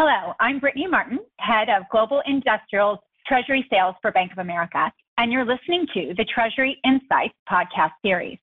Hello, 0.00 0.32
I'm 0.38 0.60
Brittany 0.60 0.86
Marten, 0.86 1.18
head 1.40 1.68
of 1.68 1.82
Global 1.90 2.22
Industrials 2.24 3.00
Treasury 3.26 3.66
Sales 3.68 3.96
for 4.00 4.12
Bank 4.12 4.30
of 4.30 4.38
America, 4.38 4.92
and 5.16 5.32
you're 5.32 5.44
listening 5.44 5.88
to 5.92 6.14
the 6.16 6.24
Treasury 6.32 6.78
Insights 6.84 7.34
podcast 7.50 7.90
series. 8.00 8.38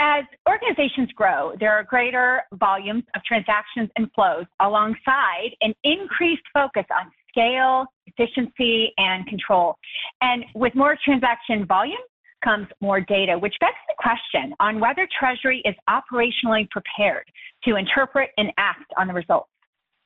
As 0.00 0.24
organizations 0.46 1.08
grow, 1.16 1.54
there 1.58 1.72
are 1.72 1.82
greater 1.82 2.42
volumes 2.56 3.04
of 3.16 3.24
transactions 3.24 3.88
and 3.96 4.12
flows 4.14 4.44
alongside 4.60 5.48
an 5.62 5.72
increased 5.82 6.42
focus 6.52 6.84
on 6.94 7.10
scale, 7.30 7.86
efficiency, 8.06 8.92
and 8.98 9.26
control. 9.28 9.78
And 10.20 10.44
with 10.54 10.74
more 10.74 10.94
transaction 11.02 11.64
volume 11.64 12.04
comes 12.44 12.66
more 12.82 13.00
data, 13.00 13.38
which 13.38 13.54
begs 13.60 13.78
the 13.88 13.94
question 13.98 14.52
on 14.60 14.78
whether 14.78 15.08
Treasury 15.18 15.62
is 15.64 15.74
operationally 15.88 16.68
prepared 16.68 17.24
to 17.64 17.76
interpret 17.76 18.28
and 18.36 18.52
act 18.58 18.92
on 18.98 19.06
the 19.06 19.14
results. 19.14 19.48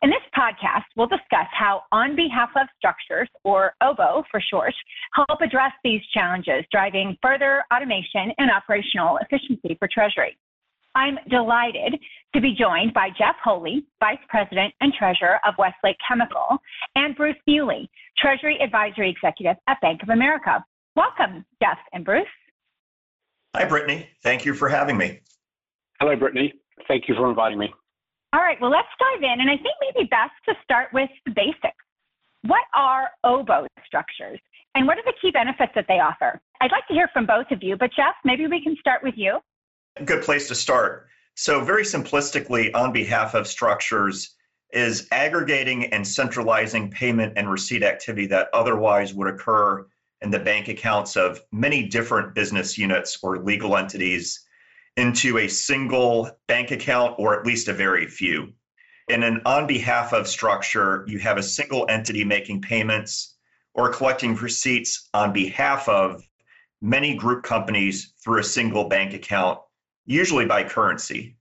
In 0.05 0.11
this 0.11 0.21
podcast, 0.36 0.84
we'll 0.96 1.07
discuss 1.07 1.46
how 1.50 1.85
On 1.90 2.14
Behalf 2.14 2.50
of 2.61 2.67
Structures, 2.76 3.26
or 3.43 3.72
OBO 3.81 4.22
for 4.31 4.39
short, 4.39 4.75
help 5.14 5.40
address 5.40 5.72
these 5.82 6.03
challenges, 6.12 6.62
driving 6.71 7.17
further 7.22 7.64
automation 7.72 8.31
and 8.36 8.50
operational 8.50 9.18
efficiency 9.22 9.76
for 9.79 9.89
Treasury. 9.90 10.36
I'm 10.95 11.17
delighted 11.31 11.98
to 12.35 12.40
be 12.43 12.54
joined 12.54 12.93
by 12.93 13.09
Jeff 13.17 13.36
Holy, 13.43 13.86
Vice 13.98 14.18
President 14.29 14.75
and 14.82 14.93
Treasurer 14.93 15.40
of 15.48 15.54
Westlake 15.57 15.96
Chemical, 16.07 16.59
and 16.96 17.17
Bruce 17.17 17.40
Meuli, 17.48 17.89
Treasury 18.18 18.59
Advisory 18.62 19.09
Executive 19.09 19.57
at 19.68 19.81
Bank 19.81 20.03
of 20.03 20.11
America. 20.11 20.62
Welcome, 20.96 21.46
Jeff 21.62 21.79
and 21.95 22.04
Bruce. 22.04 22.26
Hi, 23.57 23.64
Brittany. 23.64 24.07
Thank 24.23 24.45
you 24.45 24.53
for 24.53 24.68
having 24.68 24.98
me. 24.98 25.21
Hello, 25.98 26.14
Brittany. 26.14 26.53
Thank 26.89 27.09
you 27.09 27.14
for 27.14 27.31
inviting 27.31 27.59
me. 27.59 27.73
All 28.35 28.41
right, 28.41 28.61
well, 28.61 28.71
let's 28.71 28.89
dive 28.99 29.23
in. 29.23 29.41
And 29.41 29.49
I 29.49 29.55
think 29.55 29.77
maybe 29.81 30.09
best 30.09 30.33
to 30.47 30.55
start 30.65 30.89
with 30.93 31.09
the 31.25 31.31
basics. 31.31 31.77
What 32.43 32.65
are 32.75 33.11
OBO 33.23 33.69
structures? 33.87 34.41
And 34.75 34.89
what 34.89 34.99
are 34.99 35.05
the 35.05 35.15
key 35.23 35.31
benefits 35.31 35.71
that 35.77 35.85
they 35.87 36.01
offer? 36.01 36.41
I'd 36.61 36.73
like 36.73 36.85
to 36.89 36.95
hear 36.95 37.09
from 37.13 37.27
both 37.27 37.47
of 37.53 37.63
you, 37.63 37.77
but 37.77 37.91
Jeff, 37.95 38.17
maybe 38.25 38.49
we 38.49 38.61
can 38.61 38.77
start 38.81 39.05
with 39.05 39.15
you. 39.17 39.39
Good 40.05 40.25
place 40.25 40.49
to 40.49 40.57
start. 40.57 41.07
So, 41.37 41.65
very 41.65 41.85
simplistically, 41.85 42.75
on 42.75 42.93
behalf 42.93 43.35
of 43.35 43.47
structures, 43.47 44.35
is 44.73 45.07
aggregating 45.13 45.93
and 45.93 46.07
centralizing 46.07 46.91
payment 46.91 47.35
and 47.37 47.48
receipt 47.48 47.85
activity 47.85 48.27
that 48.27 48.48
otherwise 48.53 49.15
would 49.15 49.29
occur 49.29 49.87
in 50.23 50.31
the 50.31 50.41
bank 50.41 50.67
accounts 50.67 51.17
of 51.17 51.41
many 51.53 51.87
different 51.87 52.35
business 52.35 52.77
units 52.77 53.17
or 53.23 53.39
legal 53.39 53.77
entities 53.77 54.45
into 54.97 55.39
a 55.39 55.48
single 55.48 56.31
bank 56.47 56.70
account 56.70 57.17
or 57.19 57.39
at 57.39 57.47
least 57.47 57.69
a 57.69 57.73
very 57.73 58.06
few. 58.06 58.53
In 59.09 59.23
an 59.23 59.42
on 59.45 59.67
behalf 59.67 60.12
of 60.12 60.28
structure, 60.28 61.05
you 61.06 61.19
have 61.19 61.36
a 61.36 61.42
single 61.42 61.86
entity 61.89 62.25
making 62.25 62.62
payments 62.62 63.36
or 63.75 63.92
collecting 63.92 64.34
receipts 64.36 65.09
on 65.12 65.33
behalf 65.33 65.89
of 65.89 66.23
many 66.81 67.14
group 67.14 67.42
companies 67.42 68.14
through 68.23 68.41
a 68.41 68.45
single 68.45 68.89
bank 68.89 69.12
account, 69.12 69.59
usually 70.06 70.47
by 70.47 70.62
currency. 70.62 71.36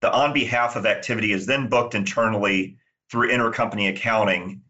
The 0.00 0.12
on 0.12 0.32
behalf 0.32 0.76
of 0.76 0.86
activity 0.86 1.32
is 1.32 1.46
then 1.46 1.68
booked 1.68 1.94
internally 1.94 2.76
through 3.10 3.30
intercompany 3.30 3.88
accounting, 3.88 4.62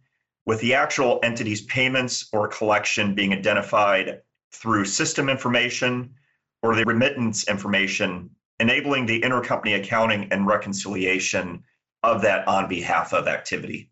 with 0.47 0.61
the 0.61 0.75
actual 0.75 1.21
entity's 1.23 1.63
payments 1.63 2.29
or 2.33 2.49
collection 2.49 3.15
being 3.15 3.35
identified 3.35 4.23
through 4.53 4.87
system 4.87 5.29
information 5.29 6.15
or 6.63 6.75
the 6.75 6.85
remittance 6.85 7.49
information, 7.49 8.31
enabling 8.61 9.07
the 9.07 9.21
intercompany 9.21 9.79
accounting 9.79 10.29
and 10.31 10.47
reconciliation 10.47 11.63
of 12.03 12.23
that 12.23 12.47
on 12.49 12.69
behalf 12.69 13.13
of 13.13 13.29
activity. 13.29 13.91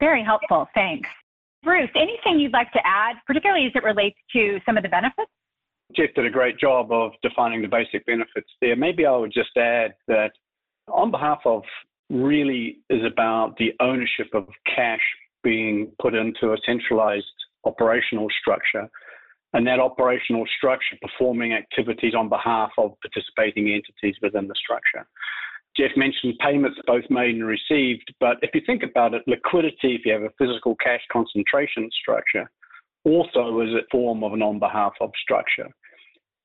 Very 0.00 0.24
helpful. 0.24 0.66
Thanks. 0.74 1.08
Bruce, 1.62 1.90
anything 1.96 2.38
you'd 2.38 2.52
like 2.52 2.70
to 2.72 2.80
add, 2.84 3.16
particularly 3.26 3.66
as 3.66 3.72
it 3.74 3.82
relates 3.82 4.18
to 4.34 4.58
some 4.66 4.76
of 4.76 4.82
the 4.82 4.88
benefits? 4.88 5.30
Jeff 5.96 6.10
did 6.14 6.26
a 6.26 6.30
great 6.30 6.58
job 6.58 6.92
of 6.92 7.12
defining 7.22 7.62
the 7.62 7.68
basic 7.68 8.04
benefits 8.06 8.48
there. 8.60 8.76
Maybe 8.76 9.06
I 9.06 9.16
would 9.16 9.32
just 9.32 9.56
add 9.56 9.94
that 10.08 10.32
on 10.88 11.10
behalf 11.10 11.40
of 11.44 11.62
really 12.10 12.78
is 12.90 13.02
about 13.04 13.56
the 13.58 13.72
ownership 13.80 14.28
of 14.34 14.46
cash 14.74 15.00
being 15.42 15.92
put 16.00 16.14
into 16.14 16.52
a 16.52 16.56
centralized 16.66 17.24
operational 17.64 18.28
structure 18.40 18.90
and 19.54 19.66
that 19.66 19.80
operational 19.80 20.44
structure 20.58 20.96
performing 21.00 21.52
activities 21.54 22.14
on 22.14 22.28
behalf 22.28 22.70
of 22.76 22.92
participating 23.00 23.70
entities 23.70 24.16
within 24.20 24.48
the 24.48 24.54
structure. 24.56 25.06
Jeff 25.76 25.90
mentioned 25.96 26.34
payments 26.40 26.78
both 26.86 27.04
made 27.08 27.34
and 27.36 27.46
received, 27.46 28.12
but 28.20 28.36
if 28.42 28.50
you 28.54 28.60
think 28.66 28.82
about 28.82 29.14
it, 29.14 29.22
liquidity, 29.26 29.94
if 29.94 30.02
you 30.04 30.12
have 30.12 30.22
a 30.22 30.30
physical 30.38 30.76
cash 30.76 31.00
concentration 31.10 31.88
structure, 32.00 32.50
also 33.04 33.60
is 33.60 33.70
a 33.70 33.86
form 33.90 34.22
of 34.22 34.32
an 34.32 34.42
on 34.42 34.58
behalf 34.58 34.92
of 35.00 35.10
structure. 35.22 35.68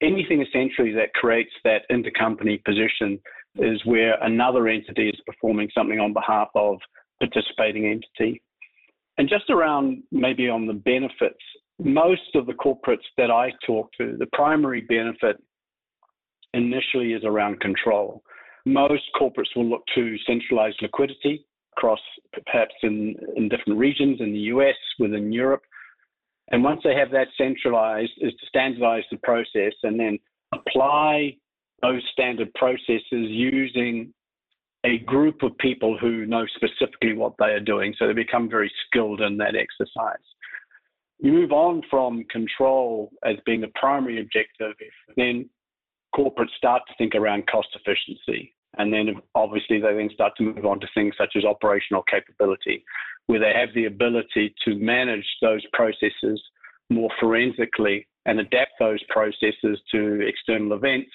Anything 0.02 0.42
essentially 0.42 0.94
that 0.94 1.14
creates 1.14 1.52
that 1.64 1.84
intercompany 1.92 2.64
position 2.64 3.20
is 3.56 3.84
where 3.86 4.22
another 4.24 4.68
entity 4.68 5.10
is 5.10 5.20
performing 5.26 5.70
something 5.76 6.00
on 6.00 6.14
behalf 6.14 6.48
of 6.56 6.78
participating 7.20 7.86
entity. 7.86 8.42
And 9.18 9.28
just 9.28 9.50
around 9.50 10.04
maybe 10.12 10.48
on 10.48 10.66
the 10.66 10.74
benefits, 10.74 11.44
most 11.80 12.36
of 12.36 12.46
the 12.46 12.54
corporates 12.54 13.08
that 13.18 13.32
I 13.32 13.52
talk 13.66 13.90
to, 13.98 14.16
the 14.18 14.28
primary 14.34 14.82
benefit 14.82 15.38
initially 16.54 17.14
is 17.14 17.24
around 17.24 17.60
control. 17.62 18.22
Most 18.66 19.04
corporates 19.20 19.56
will 19.56 19.70
look 19.70 19.84
to 19.96 20.18
centralized 20.28 20.78
liquidity 20.82 21.46
across 21.78 22.00
perhaps 22.46 22.76
in, 22.84 23.16
in 23.38 23.48
different 23.48 23.80
regions 23.80 24.20
in 24.20 24.34
the 24.34 24.40
US, 24.40 24.76
within 25.00 25.32
Europe. 25.32 25.62
And 26.52 26.64
once 26.64 26.82
they 26.84 26.96
have 26.96 27.12
that 27.12 27.28
centralized, 27.38 28.12
is 28.18 28.34
to 28.34 28.46
standardize 28.48 29.04
the 29.12 29.18
process 29.18 29.74
and 29.84 30.00
then 30.00 30.18
apply 30.54 31.38
those 31.82 32.02
standard 32.12 32.54
processes 32.56 33.02
using 33.12 34.14
a 34.84 34.98
group 35.00 35.44
of 35.44 35.58
people 35.58 35.98
who 35.98 36.26
know 36.26 36.46
specifically 36.56 37.14
what 37.14 37.34
they 37.40 37.52
are 37.52 37.60
doing. 37.60 37.94
So 37.98 38.08
they 38.08 38.14
become 38.14 38.50
very 38.50 38.72
skilled 38.88 39.22
in 39.22 39.38
that 39.38 39.56
exercise. 39.56 40.18
You 41.20 41.34
move 41.34 41.52
on 41.52 41.84
from 41.90 42.24
control 42.32 43.12
as 43.26 43.36
being 43.46 43.62
the 43.62 43.72
primary 43.76 44.22
objective, 44.22 44.74
then 45.18 45.50
corporates 46.16 46.56
start 46.58 46.84
to 46.88 46.94
think 46.98 47.14
around 47.14 47.48
cost 47.48 47.68
efficiency. 47.76 48.54
And 48.78 48.94
then 48.94 49.16
obviously 49.36 49.80
they 49.80 49.94
then 49.94 50.10
start 50.14 50.34
to 50.38 50.44
move 50.44 50.66
on 50.66 50.80
to 50.80 50.88
things 50.94 51.16
such 51.18 51.34
as 51.36 51.44
operational 51.44 52.04
capability, 52.04 52.84
where 53.28 53.40
they 53.40 53.54
have 53.54 53.70
the 53.76 53.86
ability 53.86 54.56
to 54.66 54.76
manage 54.76 55.26
those 55.42 55.66
processes 55.74 56.42
more 56.90 57.10
forensically 57.20 58.08
and 58.26 58.40
adapt 58.40 58.72
those 58.80 59.04
processes 59.10 59.80
to 59.92 60.22
external 60.26 60.74
events 60.74 61.12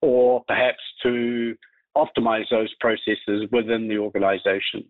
or 0.00 0.42
perhaps 0.46 0.82
to 1.02 1.54
optimize 1.96 2.44
those 2.50 2.72
processes 2.80 3.48
within 3.52 3.88
the 3.88 3.98
organization. 3.98 4.84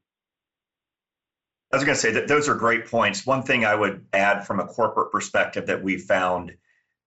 I 1.75 1.77
was 1.77 1.83
going 1.83 1.97
to 1.97 2.01
say 2.01 2.12
that 2.12 2.29
those 2.29 2.49
are 2.49 2.55
great 2.55 2.87
points. 2.87 3.27
One 3.27 3.43
thing 3.43 3.65
I 3.65 3.75
would 3.75 4.07
add 4.12 4.47
from 4.47 4.61
a 4.61 4.65
corporate 4.65 5.11
perspective 5.11 5.67
that 5.67 5.83
we 5.83 5.99
found 5.99 6.55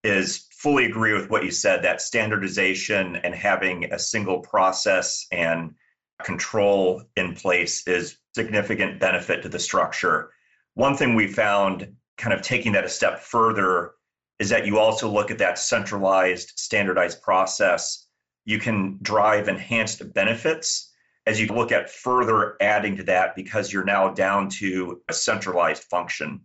is 0.03 0.45
fully 0.51 0.83
agree 0.83 1.13
with 1.13 1.29
what 1.29 1.45
you 1.45 1.51
said 1.51 1.83
that 1.83 2.01
standardization 2.01 3.15
and 3.15 3.33
having 3.33 3.85
a 3.93 3.97
single 3.97 4.39
process 4.39 5.25
and 5.31 5.75
control 6.21 7.03
in 7.15 7.33
place 7.33 7.87
is 7.87 8.17
significant 8.35 8.99
benefit 8.99 9.43
to 9.43 9.47
the 9.47 9.57
structure. 9.57 10.31
One 10.73 10.97
thing 10.97 11.15
we 11.15 11.27
found 11.27 11.93
kind 12.17 12.33
of 12.33 12.41
taking 12.41 12.73
that 12.73 12.83
a 12.83 12.89
step 12.89 13.21
further 13.21 13.93
is 14.37 14.49
that 14.49 14.65
you 14.65 14.79
also 14.79 15.07
look 15.07 15.31
at 15.31 15.37
that 15.37 15.59
centralized 15.59 16.59
standardized 16.59 17.21
process 17.21 18.05
you 18.43 18.59
can 18.59 18.99
drive 19.01 19.47
enhanced 19.47 20.13
benefits 20.13 20.86
as 21.27 21.41
you 21.41 21.47
look 21.47 21.73
at 21.73 21.89
further 21.89 22.55
adding 22.61 22.95
to 22.95 23.03
that 23.03 23.35
because 23.35 23.71
you're 23.71 23.83
now 23.83 24.07
down 24.07 24.47
to 24.47 25.01
a 25.09 25.13
centralized 25.13 25.83
function. 25.83 26.39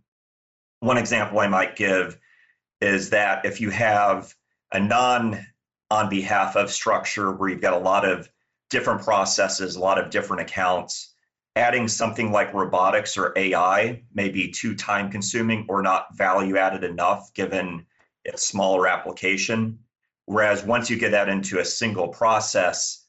One 0.81 0.99
example 0.99 1.39
I 1.39 1.47
might 1.47 1.77
give 1.77 2.19
is 2.81 3.11
that 3.11 3.45
if 3.45 3.61
you 3.61 3.71
have 3.71 4.35
a 4.73 4.81
non 4.81 5.47
on 5.89 6.11
behalf 6.11 6.57
of 6.57 6.73
structure 6.73 7.31
where 7.31 7.49
you've 7.49 7.61
got 7.61 7.75
a 7.75 7.79
lot 7.79 8.05
of 8.05 8.29
different 8.71 9.03
processes, 9.03 9.77
a 9.77 9.81
lot 9.81 9.99
of 9.99 10.11
different 10.11 10.43
accounts, 10.43 11.15
adding 11.55 11.87
something 11.87 12.33
like 12.33 12.53
robotics 12.53 13.17
or 13.17 13.33
AI 13.37 14.03
may 14.13 14.31
be 14.31 14.51
too 14.51 14.75
time 14.75 15.13
consuming 15.13 15.65
or 15.69 15.83
not 15.83 16.17
value 16.17 16.57
added 16.57 16.83
enough 16.83 17.33
given 17.35 17.87
its 18.25 18.49
smaller 18.49 18.89
application. 18.89 19.79
Whereas 20.25 20.65
once 20.65 20.91
you 20.91 20.97
get 20.97 21.13
that 21.13 21.29
into 21.29 21.61
a 21.61 21.65
single 21.65 22.09
process, 22.09 23.02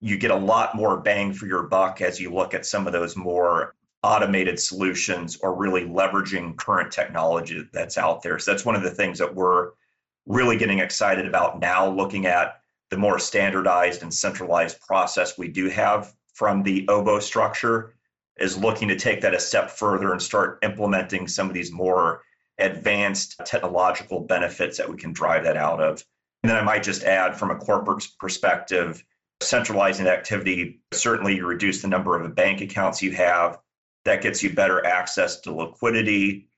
you 0.00 0.16
get 0.16 0.30
a 0.30 0.36
lot 0.36 0.74
more 0.74 0.98
bang 0.98 1.32
for 1.32 1.46
your 1.46 1.64
buck 1.64 2.00
as 2.00 2.20
you 2.20 2.32
look 2.32 2.54
at 2.54 2.66
some 2.66 2.86
of 2.86 2.92
those 2.92 3.16
more 3.16 3.74
automated 4.02 4.60
solutions 4.60 5.38
or 5.42 5.54
really 5.54 5.84
leveraging 5.84 6.56
current 6.56 6.92
technology 6.92 7.68
that's 7.72 7.98
out 7.98 8.22
there. 8.22 8.38
So 8.38 8.52
that's 8.52 8.64
one 8.64 8.76
of 8.76 8.82
the 8.82 8.90
things 8.90 9.18
that 9.18 9.34
we're 9.34 9.70
really 10.26 10.56
getting 10.56 10.78
excited 10.78 11.26
about 11.26 11.58
now, 11.58 11.88
looking 11.88 12.26
at 12.26 12.60
the 12.90 12.96
more 12.96 13.18
standardized 13.18 14.02
and 14.02 14.14
centralized 14.14 14.80
process 14.80 15.36
we 15.36 15.48
do 15.48 15.68
have 15.68 16.14
from 16.34 16.62
the 16.62 16.86
OBO 16.88 17.18
structure, 17.18 17.94
is 18.38 18.56
looking 18.56 18.86
to 18.88 18.96
take 18.96 19.20
that 19.22 19.34
a 19.34 19.40
step 19.40 19.68
further 19.70 20.12
and 20.12 20.22
start 20.22 20.60
implementing 20.62 21.26
some 21.26 21.48
of 21.48 21.54
these 21.54 21.72
more 21.72 22.22
advanced 22.58 23.40
technological 23.44 24.20
benefits 24.20 24.78
that 24.78 24.88
we 24.88 24.96
can 24.96 25.12
drive 25.12 25.44
that 25.44 25.56
out 25.56 25.80
of. 25.80 26.04
And 26.42 26.50
then 26.50 26.56
I 26.56 26.62
might 26.62 26.84
just 26.84 27.02
add 27.02 27.36
from 27.36 27.50
a 27.50 27.56
corporate 27.56 28.06
perspective, 28.20 29.02
centralizing 29.40 30.06
activity, 30.06 30.80
certainly 30.92 31.36
you 31.36 31.46
reduce 31.46 31.82
the 31.82 31.88
number 31.88 32.20
of 32.20 32.34
bank 32.34 32.60
accounts 32.60 33.02
you 33.02 33.12
have. 33.12 33.58
That 34.04 34.22
gets 34.22 34.42
you 34.42 34.54
better 34.54 34.84
access 34.84 35.40
to 35.40 35.54
liquidity, 35.54 36.48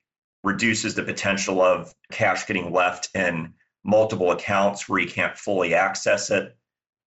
reduces 0.43 0.95
the 0.95 1.03
potential 1.03 1.61
of 1.61 1.93
cash 2.11 2.45
getting 2.47 2.71
left 2.71 3.09
in 3.15 3.53
multiple 3.83 4.31
accounts 4.31 4.87
where 4.87 4.99
you 4.99 5.09
can't 5.09 5.37
fully 5.37 5.73
access 5.73 6.29
it. 6.29 6.55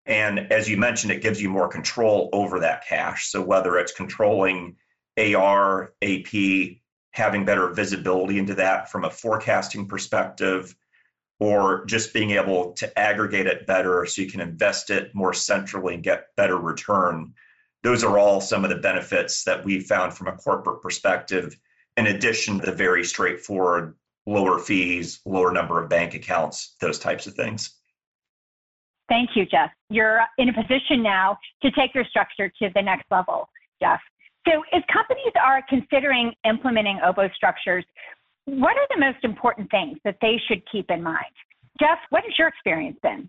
And 0.06 0.53
as 0.53 0.69
you 0.69 0.76
mentioned, 0.76 1.12
it 1.12 1.23
gives 1.23 1.41
you 1.41 1.49
more 1.49 1.69
control 1.69 2.29
over 2.32 2.61
that 2.61 2.87
cash. 2.87 3.29
So 3.29 3.43
whether 3.43 3.79
it's 3.79 3.93
controlling 3.93 4.76
AR, 5.17 5.94
AP, 6.03 6.76
having 7.12 7.44
better 7.44 7.73
visibility 7.73 8.38
into 8.38 8.55
that 8.55 8.91
from 8.91 9.05
a 9.05 9.11
forecasting 9.11 9.87
perspective, 9.87 10.75
or 11.40 11.84
just 11.86 12.14
being 12.14 12.31
able 12.31 12.72
to 12.72 12.98
aggregate 12.98 13.46
it 13.46 13.66
better 13.66 14.06
so 14.06 14.22
you 14.22 14.31
can 14.31 14.40
invest 14.40 14.90
it 14.90 15.14
more 15.14 15.34
centrally 15.34 15.94
and 15.94 16.02
get 16.02 16.34
better 16.36 16.56
return. 16.56 17.34
Those 17.82 18.04
are 18.04 18.19
all 18.19 18.40
some 18.40 18.64
of 18.64 18.70
the 18.70 18.76
benefits 18.76 19.44
that 19.44 19.64
we 19.64 19.81
found 19.81 20.14
from 20.14 20.28
a 20.28 20.36
corporate 20.36 20.81
perspective, 20.81 21.56
in 21.96 22.06
addition 22.06 22.60
to 22.60 22.66
the 22.66 22.72
very 22.72 23.04
straightforward 23.04 23.94
lower 24.26 24.58
fees, 24.58 25.20
lower 25.26 25.52
number 25.52 25.82
of 25.82 25.90
bank 25.90 26.14
accounts, 26.14 26.76
those 26.81 26.98
types 26.98 27.26
of 27.26 27.34
things. 27.34 27.75
Thank 29.08 29.30
you, 29.34 29.44
Jeff. 29.44 29.70
You're 29.90 30.20
in 30.38 30.48
a 30.48 30.52
position 30.52 31.02
now 31.02 31.37
to 31.62 31.70
take 31.72 31.94
your 31.94 32.04
structure 32.06 32.48
to 32.48 32.70
the 32.75 32.80
next 32.80 33.04
level, 33.10 33.48
Jeff. 33.82 34.00
So, 34.48 34.62
as 34.72 34.82
companies 34.92 35.32
are 35.42 35.62
considering 35.69 36.32
implementing 36.44 37.00
OBO 37.04 37.28
structures, 37.34 37.84
what 38.46 38.76
are 38.76 38.87
the 38.94 39.00
most 39.00 39.25
important 39.25 39.70
things 39.70 39.99
that 40.05 40.17
they 40.20 40.41
should 40.49 40.62
keep 40.70 40.91
in 40.91 41.02
mind? 41.02 41.25
Jeff, 41.81 41.99
what 42.11 42.25
has 42.25 42.32
your 42.38 42.49
experience 42.49 42.99
been? 43.02 43.29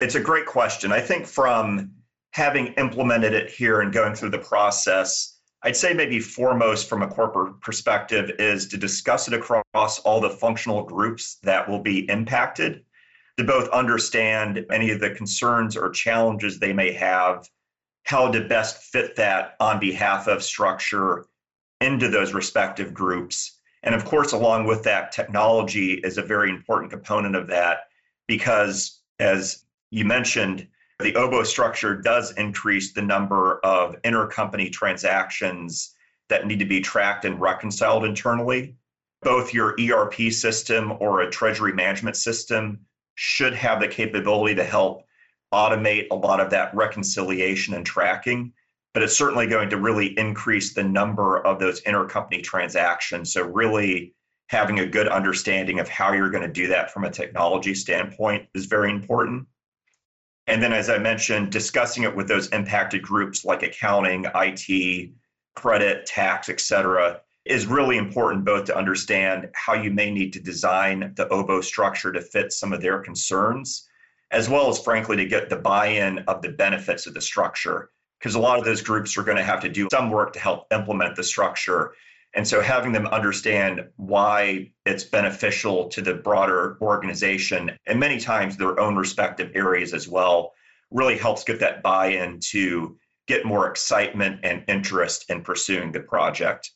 It's 0.00 0.14
a 0.14 0.20
great 0.20 0.46
question. 0.46 0.90
I 0.90 1.00
think 1.00 1.26
from 1.26 1.92
having 2.32 2.68
implemented 2.74 3.34
it 3.34 3.50
here 3.50 3.82
and 3.82 3.92
going 3.92 4.14
through 4.14 4.30
the 4.30 4.38
process, 4.38 5.38
I'd 5.62 5.76
say 5.76 5.94
maybe 5.94 6.18
foremost 6.18 6.88
from 6.88 7.02
a 7.02 7.08
corporate 7.08 7.60
perspective 7.60 8.32
is 8.38 8.66
to 8.68 8.76
discuss 8.76 9.28
it 9.28 9.34
across 9.34 10.00
all 10.00 10.20
the 10.20 10.30
functional 10.30 10.82
groups 10.82 11.36
that 11.42 11.68
will 11.68 11.78
be 11.78 12.10
impacted 12.10 12.84
to 13.38 13.44
both 13.44 13.68
understand 13.68 14.64
any 14.70 14.90
of 14.90 15.00
the 15.00 15.10
concerns 15.10 15.76
or 15.76 15.90
challenges 15.90 16.58
they 16.58 16.72
may 16.72 16.92
have, 16.92 17.48
how 18.04 18.30
to 18.30 18.40
best 18.48 18.82
fit 18.82 19.14
that 19.16 19.54
on 19.60 19.78
behalf 19.78 20.26
of 20.26 20.42
structure 20.42 21.26
into 21.80 22.08
those 22.08 22.34
respective 22.34 22.92
groups. 22.92 23.60
And 23.82 23.94
of 23.94 24.04
course, 24.04 24.32
along 24.32 24.66
with 24.66 24.84
that, 24.84 25.12
technology 25.12 25.94
is 25.94 26.18
a 26.18 26.22
very 26.22 26.50
important 26.50 26.92
component 26.92 27.34
of 27.34 27.48
that 27.48 27.88
because, 28.28 29.00
as 29.18 29.64
you 29.90 30.04
mentioned, 30.04 30.68
the 31.00 31.16
OBO 31.16 31.42
structure 31.42 31.96
does 31.96 32.32
increase 32.32 32.92
the 32.92 33.02
number 33.02 33.58
of 33.64 34.00
intercompany 34.02 34.70
transactions 34.70 35.94
that 36.28 36.46
need 36.46 36.60
to 36.60 36.64
be 36.64 36.80
tracked 36.80 37.24
and 37.24 37.40
reconciled 37.40 38.04
internally. 38.04 38.76
Both 39.22 39.52
your 39.52 39.76
ERP 39.80 40.32
system 40.32 40.94
or 41.00 41.20
a 41.20 41.30
treasury 41.30 41.72
management 41.72 42.16
system 42.16 42.86
should 43.16 43.54
have 43.54 43.80
the 43.80 43.88
capability 43.88 44.54
to 44.54 44.64
help 44.64 45.04
automate 45.52 46.06
a 46.10 46.14
lot 46.14 46.40
of 46.40 46.50
that 46.50 46.74
reconciliation 46.74 47.74
and 47.74 47.84
tracking, 47.84 48.52
but 48.94 49.02
it's 49.02 49.16
certainly 49.16 49.46
going 49.46 49.70
to 49.70 49.78
really 49.78 50.18
increase 50.18 50.74
the 50.74 50.84
number 50.84 51.44
of 51.46 51.58
those 51.58 51.80
intercompany 51.82 52.42
transactions. 52.42 53.32
So, 53.32 53.42
really 53.42 54.14
having 54.48 54.80
a 54.80 54.86
good 54.86 55.08
understanding 55.08 55.80
of 55.80 55.88
how 55.88 56.12
you're 56.12 56.30
going 56.30 56.46
to 56.46 56.52
do 56.52 56.68
that 56.68 56.90
from 56.90 57.04
a 57.04 57.10
technology 57.10 57.74
standpoint 57.74 58.48
is 58.54 58.66
very 58.66 58.90
important. 58.90 59.46
And 60.46 60.62
then, 60.62 60.72
as 60.72 60.90
I 60.90 60.98
mentioned, 60.98 61.50
discussing 61.50 62.02
it 62.02 62.14
with 62.14 62.28
those 62.28 62.48
impacted 62.48 63.02
groups 63.02 63.44
like 63.44 63.62
accounting, 63.62 64.26
IT, 64.34 65.10
credit, 65.54 66.04
tax, 66.06 66.48
et 66.48 66.60
cetera, 66.60 67.20
is 67.44 67.66
really 67.66 67.96
important 67.96 68.44
both 68.44 68.66
to 68.66 68.76
understand 68.76 69.48
how 69.54 69.74
you 69.74 69.90
may 69.90 70.10
need 70.10 70.32
to 70.32 70.40
design 70.40 71.12
the 71.16 71.28
OBO 71.28 71.60
structure 71.60 72.12
to 72.12 72.20
fit 72.20 72.52
some 72.52 72.72
of 72.72 72.80
their 72.80 73.00
concerns, 73.00 73.88
as 74.30 74.48
well 74.48 74.68
as, 74.68 74.78
frankly, 74.78 75.16
to 75.16 75.24
get 75.24 75.48
the 75.48 75.56
buy 75.56 75.86
in 75.86 76.18
of 76.20 76.42
the 76.42 76.50
benefits 76.50 77.06
of 77.06 77.14
the 77.14 77.20
structure. 77.20 77.90
Because 78.22 78.36
a 78.36 78.40
lot 78.40 78.60
of 78.60 78.64
those 78.64 78.82
groups 78.82 79.18
are 79.18 79.24
going 79.24 79.36
to 79.36 79.42
have 79.42 79.62
to 79.62 79.68
do 79.68 79.88
some 79.90 80.08
work 80.08 80.34
to 80.34 80.38
help 80.38 80.72
implement 80.72 81.16
the 81.16 81.24
structure. 81.24 81.92
And 82.34 82.46
so 82.46 82.60
having 82.60 82.92
them 82.92 83.08
understand 83.08 83.88
why 83.96 84.70
it's 84.86 85.02
beneficial 85.02 85.88
to 85.88 86.02
the 86.02 86.14
broader 86.14 86.78
organization 86.80 87.72
and 87.84 87.98
many 87.98 88.20
times 88.20 88.56
their 88.56 88.78
own 88.78 88.94
respective 88.94 89.50
areas 89.56 89.92
as 89.92 90.06
well 90.06 90.52
really 90.92 91.18
helps 91.18 91.42
get 91.42 91.58
that 91.60 91.82
buy 91.82 92.06
in 92.06 92.38
to 92.50 92.96
get 93.26 93.44
more 93.44 93.68
excitement 93.68 94.40
and 94.44 94.64
interest 94.68 95.24
in 95.28 95.42
pursuing 95.42 95.90
the 95.90 96.00
project. 96.00 96.70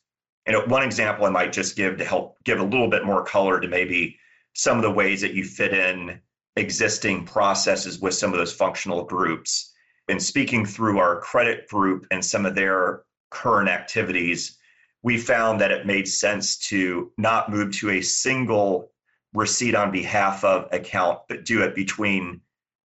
And 0.46 0.56
one 0.70 0.82
example 0.82 1.26
I 1.26 1.31
might 1.31 1.52
just 1.52 1.76
give 1.76 1.99
to 1.99 2.04
help 2.04 2.37
give 2.44 2.58
a 2.58 2.64
little 2.64 2.90
bit 2.90 3.04
more 3.04 3.25
color 3.25 3.60
to 3.60 3.69
maybe 3.69 4.19
some 4.54 4.78
of 4.78 4.82
the 4.82 4.90
ways 4.90 5.20
that 5.20 5.34
you 5.34 5.44
fit 5.44 5.72
in 5.72 6.20
existing 6.56 7.25
processes 7.25 8.00
with 8.00 8.14
some 8.14 8.32
of 8.32 8.38
those 8.38 8.52
functional 8.52 9.04
groups. 9.04 9.75
And 10.08 10.23
speaking 10.23 10.64
through 10.64 10.99
our 10.99 11.20
credit 11.20 11.69
group 11.69 12.06
and 12.11 12.25
some 12.25 12.47
of 12.47 12.55
their 12.55 13.03
current 13.31 13.69
activities, 13.69 14.58
we 15.03 15.19
found 15.19 15.61
that 15.61 15.70
it 15.70 15.87
made 15.87 16.08
sense 16.08 16.56
to 16.69 17.12
not 17.19 17.50
move 17.50 17.73
to 17.76 17.91
a 17.91 18.00
single 18.00 18.93
receipt 19.35 19.75
on 19.75 19.91
behalf 19.91 20.44
of 20.44 20.69
account, 20.73 21.20
but 21.29 21.44
do 21.44 21.62
it 21.62 21.75
between 21.75 22.41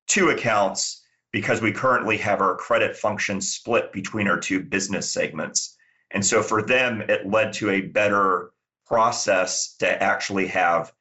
two 0.08 0.30
accounts 0.30 1.04
because 1.32 1.62
we 1.62 1.72
currently 1.72 2.18
have 2.18 2.42
our 2.42 2.56
credit 2.56 2.96
function 2.98 3.40
split 3.40 3.94
between 3.94 4.28
our 4.28 4.40
two 4.40 4.62
business 4.62 5.12
segments. 5.12 5.78
And 6.12 6.26
so 6.26 6.44
for 6.44 6.62
them, 6.62 7.02
it 7.02 7.26
led 7.26 7.54
to 7.54 7.70
a 7.70 7.82
better 7.82 8.52
process 8.86 9.76
to 9.78 10.04
actually 10.04 10.48
have 10.48 10.92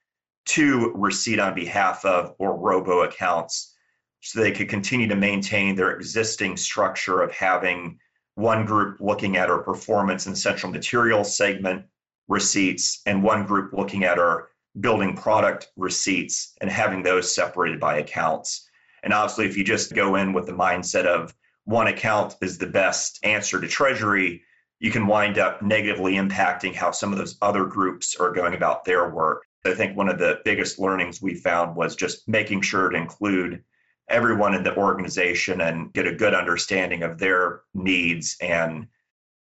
two 0.47 0.93
receipt 0.95 1.41
on 1.41 1.55
behalf 1.55 2.05
of 2.05 2.35
or 2.39 2.57
ROBO 2.57 3.03
accounts 3.03 3.75
so 4.21 4.41
they 4.41 4.53
could 4.53 4.69
continue 4.69 5.09
to 5.09 5.17
maintain 5.17 5.75
their 5.75 5.93
existing 5.93 6.57
structure 6.57 7.23
of 7.23 7.33
having 7.33 7.99
one 8.35 8.65
group 8.65 8.99
looking 9.01 9.37
at 9.37 9.51
our 9.51 9.63
performance 9.63 10.27
and 10.27 10.37
central 10.37 10.71
materials 10.73 11.37
segment 11.37 11.85
receipts, 12.29 13.03
and 13.07 13.23
one 13.23 13.45
group 13.45 13.73
looking 13.73 14.05
at 14.05 14.19
our 14.19 14.49
building 14.79 15.17
product 15.17 15.69
receipts 15.77 16.55
and 16.61 16.71
having 16.71 17.03
those 17.03 17.35
separated 17.35 17.81
by 17.81 17.99
accounts. 17.99 18.69
And 19.03 19.13
obviously, 19.13 19.47
if 19.47 19.57
you 19.57 19.65
just 19.65 19.95
go 19.95 20.15
in 20.15 20.33
with 20.33 20.47
the 20.47 20.53
mindset 20.53 21.07
of 21.07 21.35
one 21.65 21.89
account 21.89 22.37
is 22.41 22.57
the 22.57 22.67
best 22.67 23.19
answer 23.25 23.61
to 23.61 23.67
treasury, 23.67 24.43
you 24.79 24.91
can 24.91 25.07
wind 25.07 25.39
up 25.39 25.61
negatively 25.61 26.15
impacting 26.15 26.75
how 26.75 26.91
some 26.93 27.13
of 27.13 27.19
those 27.19 27.37
other 27.43 27.65
groups 27.65 28.17
are 28.17 28.33
going 28.33 28.55
about 28.55 28.85
their 28.85 29.11
work. 29.11 29.45
I 29.67 29.75
think 29.75 29.97
one 29.97 30.09
of 30.09 30.19
the 30.19 30.41
biggest 30.45 30.79
learnings 30.79 31.21
we 31.21 31.35
found 31.35 31.77
was 31.77 31.97
just 31.97 32.27
making 32.29 32.63
sure 32.63 32.89
to 32.89 32.97
include 32.97 33.63
everyone 34.11 34.55
in 34.55 34.63
the 34.63 34.77
organization 34.77 35.63
and 35.63 35.93
get 35.93 36.07
a 36.07 36.15
good 36.15 36.35
understanding 36.35 37.03
of 37.03 37.19
their 37.19 37.63
needs 37.75 38.37
and 38.43 38.87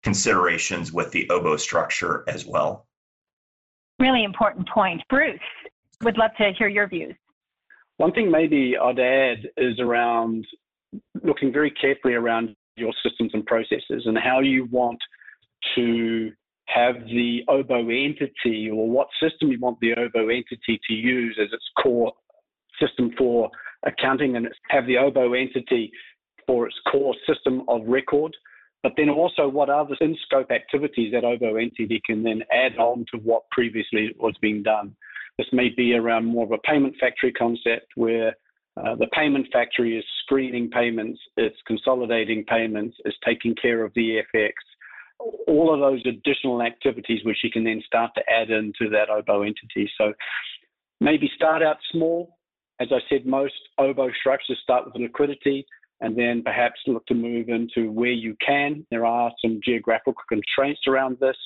considerations 0.03 0.93
with 0.93 1.11
the 1.11 1.29
OBO 1.31 1.57
structure 1.57 2.25
as 2.29 2.47
well. 2.47 2.87
Really 3.99 4.23
important 4.23 4.69
point. 4.69 5.03
Bruce, 5.09 5.41
would 6.03 6.17
love 6.17 6.31
to 6.39 6.53
hear 6.57 6.69
your 6.69 6.87
views. 6.87 7.17
One 7.97 8.13
thing 8.13 8.31
maybe 8.31 8.77
I'd 8.81 9.01
add 9.01 9.49
is 9.57 9.81
around 9.81 10.47
looking 11.25 11.53
very 11.53 11.71
carefully 11.73 12.15
around 12.15 12.55
your 12.77 12.93
systems 13.03 13.33
and 13.35 13.45
processes 13.45 14.05
and 14.05 14.17
how 14.17 14.39
you 14.39 14.67
want 14.71 14.99
to 15.75 16.31
have 16.67 16.95
the 17.07 17.41
OBO 17.49 17.89
entity 17.89 18.71
or 18.71 18.89
what 18.89 19.09
system 19.21 19.51
you 19.51 19.59
want 19.59 19.79
the 19.81 19.95
OBO 19.95 20.29
entity 20.29 20.79
to 20.87 20.95
use 20.95 21.37
as 21.41 21.49
its 21.53 21.65
core 21.83 22.13
system 22.81 23.11
for 23.19 23.51
accounting 23.87 24.37
and 24.37 24.49
have 24.71 24.87
the 24.87 24.99
OBO 24.99 25.33
entity 25.35 25.91
for 26.47 26.67
its 26.67 26.77
core 26.91 27.15
system 27.27 27.63
of 27.69 27.83
record, 27.87 28.35
but 28.83 28.93
then 28.97 29.11
also 29.11 29.49
what 29.49 29.69
are 29.69 29.87
the 29.87 29.97
in 30.01 30.17
scope 30.25 30.51
activities 30.51 31.13
that 31.13 31.25
OBO 31.25 31.57
entity 31.57 32.01
can 32.05 32.23
then 32.23 32.43
add 32.53 32.77
on 32.79 33.05
to 33.13 33.19
what 33.19 33.43
previously 33.51 34.15
was 34.19 34.35
being 34.41 34.63
done. 34.63 34.95
This 35.37 35.49
may 35.53 35.69
be 35.69 35.95
around 35.95 36.25
more 36.25 36.45
of 36.45 36.53
a 36.53 36.59
payment 36.59 36.95
factory 36.99 37.33
concept 37.33 37.87
where 37.95 38.35
uh, 38.77 38.95
the 38.97 39.09
payment 39.09 39.47
factory 39.53 39.97
is 39.97 40.05
screening 40.25 40.71
payments, 40.71 41.21
it's 41.37 41.57
consolidating 41.67 42.45
payments, 42.45 42.97
it's 43.05 43.17
taking 43.25 43.55
care 43.61 43.85
of 43.85 43.93
the 43.95 44.21
FX, 44.35 44.53
all 45.47 45.73
of 45.73 45.81
those 45.81 46.01
additional 46.07 46.63
activities 46.63 47.21
which 47.25 47.39
you 47.43 47.51
can 47.51 47.65
then 47.65 47.83
start 47.85 48.13
to 48.15 48.23
add 48.31 48.51
into 48.51 48.89
that 48.91 49.11
OBO 49.11 49.43
entity. 49.43 49.91
So 49.99 50.13
maybe 51.01 51.31
start 51.35 51.63
out 51.63 51.79
small, 51.91 52.38
as 52.81 52.89
I 52.93 52.99
said, 53.09 53.27
most 53.27 53.55
OBO 53.79 54.11
structures 54.21 54.59
start 54.63 54.87
with 54.87 54.97
liquidity. 54.97 55.67
and 56.01 56.17
then 56.17 56.43
perhaps 56.45 56.81
look 56.87 57.05
to 57.07 57.15
move 57.15 57.49
into 57.49 57.91
where 57.91 58.13
you 58.13 58.37
can. 58.45 58.87
There 58.91 59.05
are 59.05 59.33
some 59.43 59.61
geographical 59.65 60.15
constraints 60.29 60.83
around 60.87 61.19
this, 61.21 61.37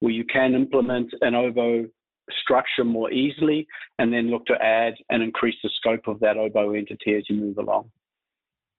where 0.00 0.12
you 0.12 0.24
can 0.24 0.54
implement 0.54 1.12
an 1.20 1.34
OBO 1.34 1.86
structure 2.42 2.84
more 2.84 3.10
easily, 3.10 3.66
and 3.98 4.12
then 4.12 4.30
look 4.30 4.46
to 4.46 4.54
add 4.62 4.94
and 5.10 5.22
increase 5.22 5.56
the 5.62 5.70
scope 5.78 6.06
of 6.06 6.20
that 6.20 6.36
OBO 6.36 6.74
entity 6.74 7.14
as 7.14 7.24
you 7.28 7.36
move 7.36 7.58
along. 7.58 7.90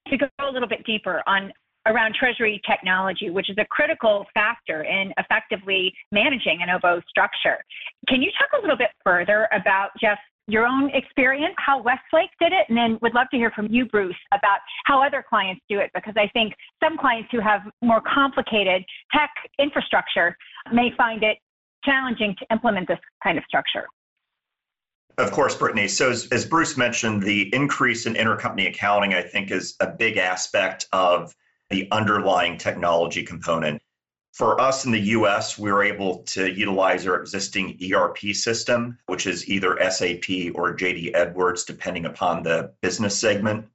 To 0.08 0.16
go 0.16 0.26
a 0.38 0.50
little 0.50 0.68
bit 0.68 0.84
deeper 0.86 1.22
on 1.26 1.52
around 1.86 2.14
treasury 2.14 2.60
technology, 2.68 3.30
which 3.30 3.50
is 3.50 3.56
a 3.58 3.64
critical 3.66 4.26
factor 4.34 4.84
in 4.84 5.12
effectively 5.18 5.92
managing 6.12 6.60
an 6.62 6.70
OBO 6.70 7.00
structure. 7.08 7.58
Can 8.08 8.22
you 8.22 8.30
talk 8.38 8.58
a 8.58 8.60
little 8.60 8.76
bit 8.76 8.90
further 9.04 9.48
about 9.52 9.90
just 10.00 10.20
your 10.50 10.66
own 10.66 10.90
experience, 10.90 11.54
how 11.58 11.82
Westlake 11.82 12.30
did 12.40 12.52
it, 12.52 12.66
and 12.68 12.76
then 12.76 12.98
would 13.02 13.14
love 13.14 13.28
to 13.30 13.36
hear 13.36 13.50
from 13.50 13.68
you, 13.70 13.86
Bruce, 13.86 14.16
about 14.32 14.58
how 14.84 15.02
other 15.02 15.24
clients 15.26 15.62
do 15.68 15.78
it, 15.78 15.90
because 15.94 16.14
I 16.16 16.28
think 16.28 16.54
some 16.82 16.98
clients 16.98 17.28
who 17.30 17.40
have 17.40 17.62
more 17.82 18.02
complicated 18.02 18.84
tech 19.12 19.30
infrastructure 19.58 20.36
may 20.72 20.92
find 20.96 21.22
it 21.22 21.38
challenging 21.84 22.34
to 22.38 22.46
implement 22.50 22.88
this 22.88 22.98
kind 23.22 23.38
of 23.38 23.44
structure. 23.44 23.86
Of 25.18 25.32
course, 25.32 25.54
Brittany. 25.54 25.88
So, 25.88 26.10
as, 26.10 26.28
as, 26.28 26.46
Bruce 26.46 26.76
mentioned, 26.76 27.22
the 27.22 27.54
increase 27.54 28.06
in 28.06 28.14
intercompany 28.14 28.68
accounting, 28.68 29.12
I 29.14 29.22
think, 29.22 29.50
is 29.50 29.74
a 29.80 29.86
big 29.86 30.16
aspect 30.16 30.86
of 30.92 31.34
the 31.68 31.88
underlying 31.90 32.56
technology 32.56 33.22
component. 33.22 33.82
For 34.32 34.60
us 34.60 34.84
in 34.84 34.92
the 34.92 35.00
US, 35.00 35.58
we 35.58 35.72
were 35.72 35.82
able 35.82 36.22
to 36.24 36.50
utilize 36.50 37.06
our 37.06 37.20
existing 37.20 37.78
ERP 37.92 38.18
system, 38.32 38.98
which 39.06 39.26
is 39.26 39.48
either 39.48 39.76
SAP 39.90 40.54
or 40.54 40.76
JD 40.76 41.10
Edwards, 41.14 41.64
depending 41.64 42.06
upon 42.06 42.42
the 42.42 42.72
business 42.80 43.18
segment, 43.18 43.66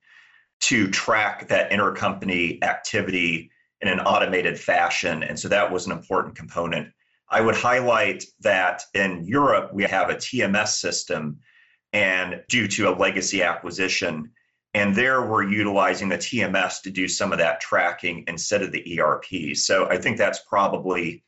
to 0.61 0.89
track 0.89 1.49
that 1.49 1.71
intercompany 1.71 2.63
activity 2.63 3.51
in 3.81 3.89
an 3.89 3.99
automated 3.99 4.57
fashion. 4.57 5.23
And 5.23 5.37
so 5.37 5.49
that 5.49 5.71
was 5.71 5.85
an 5.85 5.91
important 5.91 6.35
component. 6.35 6.93
I 7.29 7.41
would 7.41 7.55
highlight 7.55 8.23
that 8.41 8.83
in 8.93 9.25
Europe, 9.25 9.71
we 9.73 9.83
have 9.83 10.09
a 10.09 10.15
TMS 10.15 10.79
system, 10.79 11.39
and 11.91 12.41
due 12.47 12.67
to 12.69 12.89
a 12.89 12.95
legacy 12.97 13.43
acquisition, 13.43 14.31
and 14.75 14.93
there 14.93 15.21
we're 15.21 15.49
utilizing 15.49 16.09
the 16.09 16.17
TMS 16.17 16.81
to 16.81 16.91
do 16.91 17.07
some 17.07 17.31
of 17.31 17.37
that 17.37 17.61
tracking 17.61 18.25
instead 18.27 18.61
of 18.61 18.73
the 18.73 18.99
ERP. 18.99 19.55
So 19.55 19.87
I 19.89 19.97
think 19.97 20.17
that's 20.17 20.39
probably 20.39 21.23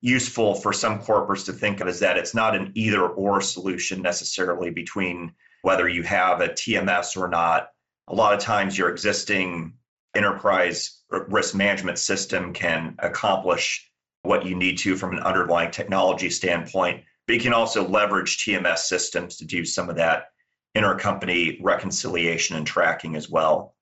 useful 0.00 0.56
for 0.56 0.72
some 0.72 1.00
corporates 1.00 1.44
to 1.46 1.52
think 1.52 1.80
of 1.80 1.86
as 1.86 2.00
that 2.00 2.16
it's 2.16 2.34
not 2.34 2.56
an 2.56 2.72
either 2.74 3.06
or 3.06 3.40
solution 3.40 4.02
necessarily 4.02 4.70
between 4.70 5.32
whether 5.62 5.88
you 5.88 6.02
have 6.02 6.40
a 6.40 6.48
TMS 6.48 7.16
or 7.16 7.28
not. 7.28 7.68
A 8.08 8.14
lot 8.16 8.34
of 8.34 8.40
times 8.40 8.76
your 8.76 8.90
existing 8.90 9.74
enterprise 10.16 11.00
risk 11.08 11.54
management 11.54 12.00
system 12.00 12.52
can 12.52 12.96
accomplish 12.98 13.88
what 14.22 14.44
you 14.44 14.56
need 14.56 14.78
to 14.78 14.96
from 14.96 15.12
an 15.12 15.22
underlying 15.22 15.70
technology 15.70 16.30
standpoint, 16.30 17.04
but 17.28 17.36
you 17.36 17.40
can 17.40 17.54
also 17.54 17.86
leverage 17.86 18.38
TMS 18.38 18.78
systems 18.78 19.36
to 19.36 19.44
do 19.44 19.64
some 19.64 19.88
of 19.88 19.96
that 19.96 20.30
intercompany 20.76 21.58
reconciliation 21.62 22.56
and 22.56 22.66
tracking 22.66 23.16
as 23.16 23.28
well. 23.28 23.74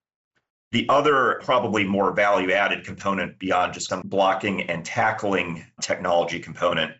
The 0.73 0.89
other, 0.89 1.41
probably 1.45 1.85
more 1.85 2.13
value 2.13 2.53
added 2.53 2.85
component 2.85 3.39
beyond 3.39 3.75
just 3.75 3.89
some 3.89 4.03
blocking 4.05 4.63
and 4.63 4.85
tackling 4.85 5.65
technology 5.81 6.41
component 6.41 6.93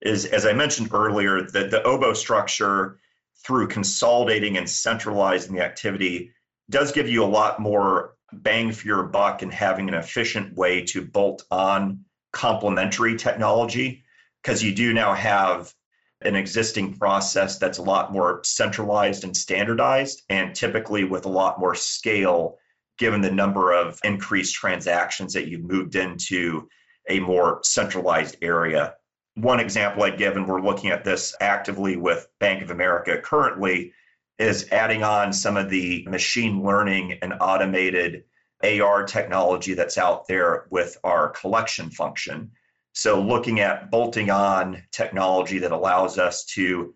is, 0.00 0.24
as 0.24 0.46
I 0.46 0.52
mentioned 0.52 0.90
earlier, 0.92 1.42
that 1.42 1.70
the 1.70 1.82
OBO 1.82 2.12
structure 2.12 2.98
through 3.44 3.68
consolidating 3.68 4.56
and 4.56 4.68
centralizing 4.68 5.54
the 5.54 5.62
activity 5.62 6.32
does 6.70 6.92
give 6.92 7.08
you 7.08 7.24
a 7.24 7.26
lot 7.26 7.60
more 7.60 8.14
bang 8.32 8.72
for 8.72 8.86
your 8.86 9.04
buck 9.04 9.42
and 9.42 9.52
having 9.52 9.88
an 9.88 9.94
efficient 9.94 10.54
way 10.54 10.84
to 10.84 11.04
bolt 11.04 11.44
on 11.50 12.04
complementary 12.32 13.16
technology 13.16 14.04
because 14.42 14.62
you 14.62 14.74
do 14.74 14.92
now 14.92 15.14
have 15.14 15.72
an 16.22 16.34
existing 16.34 16.94
process 16.98 17.58
that's 17.58 17.78
a 17.78 17.82
lot 17.82 18.12
more 18.12 18.40
centralized 18.44 19.24
and 19.24 19.36
standardized, 19.36 20.22
and 20.28 20.54
typically 20.54 21.04
with 21.04 21.26
a 21.26 21.30
lot 21.30 21.60
more 21.60 21.74
scale, 21.74 22.58
given 22.98 23.20
the 23.20 23.30
number 23.30 23.72
of 23.72 24.00
increased 24.02 24.54
transactions 24.54 25.32
that 25.34 25.46
you've 25.46 25.62
moved 25.62 25.94
into 25.94 26.68
a 27.08 27.20
more 27.20 27.60
centralized 27.62 28.36
area. 28.42 28.94
One 29.34 29.60
example 29.60 30.02
I'd 30.02 30.18
give, 30.18 30.36
and 30.36 30.48
we're 30.48 30.60
looking 30.60 30.90
at 30.90 31.04
this 31.04 31.34
actively 31.40 31.96
with 31.96 32.26
Bank 32.40 32.62
of 32.62 32.70
America 32.70 33.20
currently, 33.22 33.92
is 34.38 34.68
adding 34.72 35.04
on 35.04 35.32
some 35.32 35.56
of 35.56 35.70
the 35.70 36.04
machine 36.08 36.62
learning 36.62 37.18
and 37.22 37.34
automated 37.40 38.24
AR 38.62 39.04
technology 39.04 39.74
that's 39.74 39.98
out 39.98 40.26
there 40.26 40.66
with 40.70 40.98
our 41.04 41.28
collection 41.28 41.90
function. 41.90 42.50
So, 42.92 43.20
looking 43.22 43.60
at 43.60 43.90
bolting 43.90 44.30
on 44.30 44.82
technology 44.92 45.58
that 45.60 45.72
allows 45.72 46.18
us 46.18 46.44
to 46.46 46.94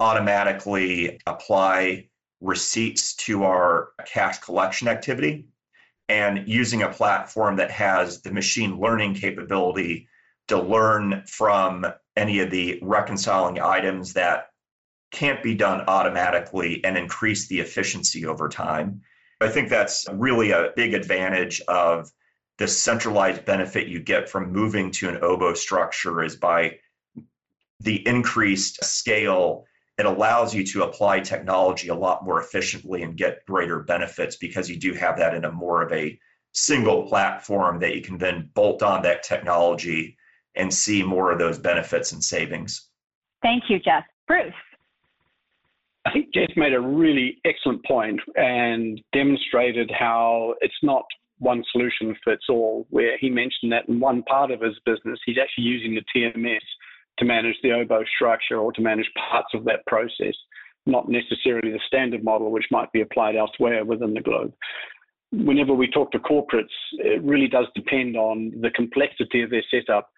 automatically 0.00 1.20
apply 1.26 2.08
receipts 2.40 3.14
to 3.14 3.44
our 3.44 3.90
cash 4.06 4.38
collection 4.38 4.88
activity 4.88 5.46
and 6.08 6.48
using 6.48 6.82
a 6.82 6.92
platform 6.92 7.56
that 7.56 7.70
has 7.70 8.20
the 8.22 8.32
machine 8.32 8.78
learning 8.78 9.14
capability 9.14 10.08
to 10.48 10.60
learn 10.60 11.24
from 11.26 11.86
any 12.16 12.40
of 12.40 12.50
the 12.50 12.78
reconciling 12.82 13.60
items 13.60 14.12
that 14.12 14.48
can't 15.10 15.42
be 15.42 15.54
done 15.54 15.82
automatically 15.86 16.84
and 16.84 16.98
increase 16.98 17.48
the 17.48 17.60
efficiency 17.60 18.26
over 18.26 18.48
time. 18.48 19.00
I 19.40 19.48
think 19.48 19.68
that's 19.68 20.06
really 20.12 20.50
a 20.50 20.72
big 20.76 20.92
advantage 20.92 21.60
of 21.62 22.10
the 22.58 22.68
centralized 22.68 23.44
benefit 23.44 23.88
you 23.88 24.00
get 24.00 24.28
from 24.28 24.52
moving 24.52 24.90
to 24.92 25.08
an 25.08 25.18
obo 25.22 25.54
structure 25.54 26.22
is 26.22 26.36
by 26.36 26.78
the 27.80 28.06
increased 28.06 28.82
scale 28.84 29.66
it 29.96 30.06
allows 30.06 30.54
you 30.54 30.64
to 30.64 30.82
apply 30.82 31.20
technology 31.20 31.88
a 31.88 31.94
lot 31.94 32.24
more 32.24 32.40
efficiently 32.40 33.02
and 33.02 33.16
get 33.16 33.44
greater 33.46 33.80
benefits 33.80 34.36
because 34.36 34.68
you 34.68 34.76
do 34.76 34.92
have 34.92 35.18
that 35.18 35.34
in 35.34 35.44
a 35.44 35.52
more 35.52 35.82
of 35.82 35.92
a 35.92 36.18
single 36.52 37.06
platform 37.06 37.78
that 37.80 37.94
you 37.94 38.02
can 38.02 38.18
then 38.18 38.50
bolt 38.54 38.82
on 38.82 39.02
that 39.02 39.22
technology 39.22 40.16
and 40.56 40.72
see 40.72 41.02
more 41.02 41.30
of 41.30 41.38
those 41.38 41.58
benefits 41.58 42.12
and 42.12 42.22
savings. 42.22 42.88
Thank 43.42 43.64
you, 43.68 43.78
Jeff. 43.78 44.04
Bruce. 44.26 44.52
I 46.06 46.12
think 46.12 46.34
Jeff 46.34 46.50
made 46.56 46.74
a 46.74 46.80
really 46.80 47.38
excellent 47.44 47.84
point 47.84 48.20
and 48.36 49.00
demonstrated 49.12 49.90
how 49.96 50.54
it's 50.60 50.74
not 50.82 51.04
one 51.44 51.62
solution 51.70 52.16
fits 52.24 52.46
all, 52.48 52.86
where 52.90 53.16
he 53.18 53.30
mentioned 53.30 53.70
that 53.72 53.88
in 53.88 54.00
one 54.00 54.22
part 54.24 54.50
of 54.50 54.60
his 54.60 54.74
business, 54.84 55.20
he's 55.24 55.38
actually 55.40 55.64
using 55.64 55.94
the 55.94 56.04
TMS 56.14 56.58
to 57.18 57.24
manage 57.24 57.56
the 57.62 57.72
OBO 57.72 58.02
structure 58.16 58.56
or 58.56 58.72
to 58.72 58.80
manage 58.80 59.10
parts 59.30 59.48
of 59.54 59.64
that 59.64 59.86
process, 59.86 60.34
not 60.86 61.08
necessarily 61.08 61.70
the 61.70 61.80
standard 61.86 62.24
model, 62.24 62.50
which 62.50 62.66
might 62.70 62.90
be 62.92 63.02
applied 63.02 63.36
elsewhere 63.36 63.84
within 63.84 64.14
the 64.14 64.20
globe. 64.20 64.52
Whenever 65.32 65.74
we 65.74 65.88
talk 65.88 66.10
to 66.12 66.18
corporates, 66.18 66.74
it 66.92 67.22
really 67.22 67.48
does 67.48 67.66
depend 67.74 68.16
on 68.16 68.52
the 68.60 68.70
complexity 68.70 69.42
of 69.42 69.50
their 69.50 69.64
setup, 69.70 70.10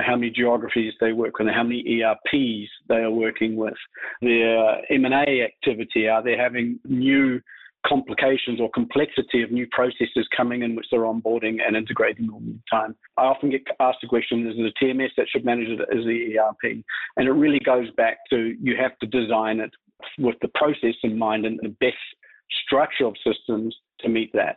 how 0.00 0.16
many 0.16 0.30
geographies 0.30 0.94
they 1.00 1.12
work 1.12 1.38
with, 1.38 1.48
how 1.48 1.62
many 1.62 2.02
ERPs 2.02 2.70
they 2.88 2.96
are 2.96 3.10
working 3.10 3.56
with, 3.56 3.74
their 4.20 4.80
M&A 4.90 5.42
activity, 5.42 6.08
are 6.08 6.22
they 6.22 6.36
having 6.36 6.80
new 6.84 7.40
complications 7.86 8.60
or 8.60 8.70
complexity 8.70 9.42
of 9.42 9.50
new 9.50 9.66
processes 9.70 10.26
coming 10.36 10.62
in 10.62 10.74
which 10.74 10.86
they're 10.90 11.00
onboarding 11.00 11.58
and 11.66 11.76
integrating 11.76 12.28
all 12.32 12.40
the 12.40 12.58
time. 12.70 12.94
I 13.16 13.22
often 13.22 13.50
get 13.50 13.62
asked 13.80 13.98
the 14.02 14.08
question, 14.08 14.46
is 14.46 14.54
it 14.56 14.72
a 14.80 14.84
TMS 14.84 15.10
that 15.16 15.26
should 15.28 15.44
manage 15.44 15.68
it 15.68 15.80
as 15.80 16.04
the 16.04 16.38
ERP? 16.38 16.84
And 17.16 17.28
it 17.28 17.32
really 17.32 17.60
goes 17.60 17.90
back 17.96 18.18
to 18.30 18.54
you 18.60 18.76
have 18.80 18.98
to 19.00 19.06
design 19.06 19.60
it 19.60 19.70
with 20.18 20.36
the 20.42 20.48
process 20.54 20.94
in 21.02 21.18
mind 21.18 21.44
and 21.44 21.58
the 21.62 21.74
best 21.80 21.96
structure 22.66 23.06
of 23.06 23.14
systems 23.26 23.76
to 24.00 24.08
meet 24.08 24.32
that. 24.32 24.56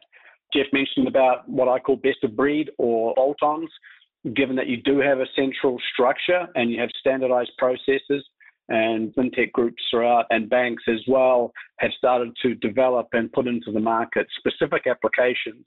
Jeff 0.54 0.68
mentioned 0.72 1.08
about 1.08 1.48
what 1.50 1.68
I 1.68 1.80
call 1.80 1.96
best 1.98 2.24
of 2.24 2.36
breed 2.36 2.70
or 2.78 3.14
bolt-ons. 3.16 3.70
Given 4.36 4.56
that 4.56 4.68
you 4.68 4.78
do 4.78 4.98
have 5.00 5.20
a 5.20 5.28
central 5.36 5.78
structure 5.94 6.48
and 6.56 6.72
you 6.72 6.80
have 6.80 6.90
standardized 7.00 7.52
processes, 7.60 8.26
and 8.70 9.14
fintech 9.14 9.52
groups 9.52 9.84
throughout 9.90 10.26
and 10.30 10.50
banks 10.50 10.84
as 10.88 11.00
well 11.08 11.52
have 11.80 11.92
started 11.98 12.32
to 12.42 12.56
develop 12.56 13.08
and 13.14 13.32
put 13.32 13.48
into 13.48 13.72
the 13.72 13.80
market 13.80 14.28
specific 14.40 14.88
applications 14.88 15.66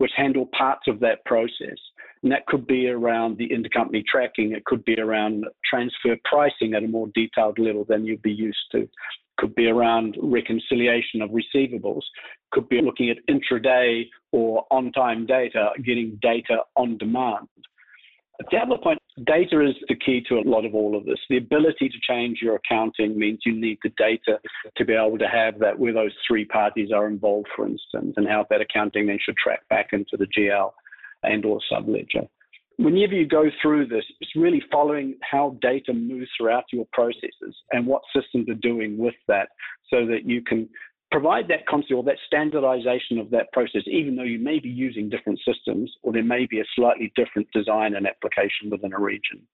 which 0.00 0.12
handle 0.16 0.48
parts 0.56 0.88
of 0.88 0.98
that 0.98 1.22
process. 1.26 1.76
And 2.22 2.32
that 2.32 2.46
could 2.46 2.66
be 2.66 2.88
around 2.88 3.36
the 3.36 3.50
intercompany 3.50 4.02
tracking, 4.06 4.52
it 4.52 4.64
could 4.64 4.82
be 4.86 4.98
around 4.98 5.44
transfer 5.62 6.16
pricing 6.24 6.72
at 6.72 6.82
a 6.82 6.88
more 6.88 7.08
detailed 7.14 7.58
level 7.58 7.84
than 7.86 8.06
you'd 8.06 8.22
be 8.22 8.32
used 8.32 8.64
to. 8.72 8.88
Could 9.36 9.54
be 9.54 9.66
around 9.66 10.16
reconciliation 10.22 11.20
of 11.20 11.30
receivables, 11.30 12.02
could 12.50 12.68
be 12.70 12.80
looking 12.80 13.10
at 13.10 13.18
intraday 13.28 14.04
or 14.32 14.64
on 14.70 14.90
time 14.92 15.26
data, 15.26 15.70
getting 15.84 16.18
data 16.22 16.60
on 16.76 16.96
demand. 16.96 17.48
The 18.50 18.56
other 18.58 18.78
point 18.82 19.00
Data 19.26 19.60
is 19.60 19.74
the 19.88 19.96
key 19.96 20.22
to 20.28 20.38
a 20.38 20.48
lot 20.48 20.64
of 20.64 20.74
all 20.74 20.96
of 20.96 21.04
this. 21.04 21.18
The 21.28 21.36
ability 21.36 21.88
to 21.88 21.98
change 22.08 22.38
your 22.40 22.56
accounting 22.56 23.18
means 23.18 23.40
you 23.44 23.52
need 23.52 23.78
the 23.82 23.92
data 23.98 24.38
to 24.76 24.84
be 24.84 24.94
able 24.94 25.18
to 25.18 25.28
have 25.28 25.58
that 25.58 25.78
where 25.78 25.92
those 25.92 26.14
three 26.26 26.44
parties 26.44 26.90
are 26.92 27.06
involved, 27.06 27.48
for 27.54 27.66
instance, 27.66 28.14
and 28.16 28.26
how 28.26 28.46
that 28.50 28.60
accounting 28.60 29.06
then 29.06 29.18
should 29.22 29.36
track 29.36 29.68
back 29.68 29.88
into 29.92 30.16
the 30.16 30.26
GL 30.26 30.70
and 31.22 31.44
or 31.44 31.60
subledger. 31.70 32.28
Whenever 32.78 33.12
you 33.12 33.26
go 33.26 33.50
through 33.60 33.88
this, 33.88 34.04
it's 34.20 34.34
really 34.36 34.62
following 34.72 35.16
how 35.20 35.56
data 35.60 35.92
moves 35.92 36.30
throughout 36.36 36.64
your 36.72 36.86
processes 36.92 37.54
and 37.72 37.86
what 37.86 38.00
systems 38.16 38.48
are 38.48 38.54
doing 38.54 38.96
with 38.96 39.16
that 39.28 39.48
so 39.92 40.06
that 40.06 40.24
you 40.24 40.40
can 40.40 40.66
provide 41.10 41.48
that 41.48 41.66
concept 41.66 41.92
or 41.92 42.02
that 42.04 42.16
standardization 42.26 43.18
of 43.18 43.30
that 43.30 43.52
process, 43.52 43.82
even 43.86 44.16
though 44.16 44.22
you 44.22 44.38
may 44.38 44.58
be 44.58 44.68
using 44.68 45.08
different 45.08 45.40
systems 45.46 45.92
or 46.02 46.12
there 46.12 46.24
may 46.24 46.46
be 46.46 46.60
a 46.60 46.64
slightly 46.76 47.12
different 47.16 47.48
design 47.52 47.94
and 47.94 48.06
application 48.06 48.70
within 48.70 48.92
a 48.92 48.98
region. 48.98 49.46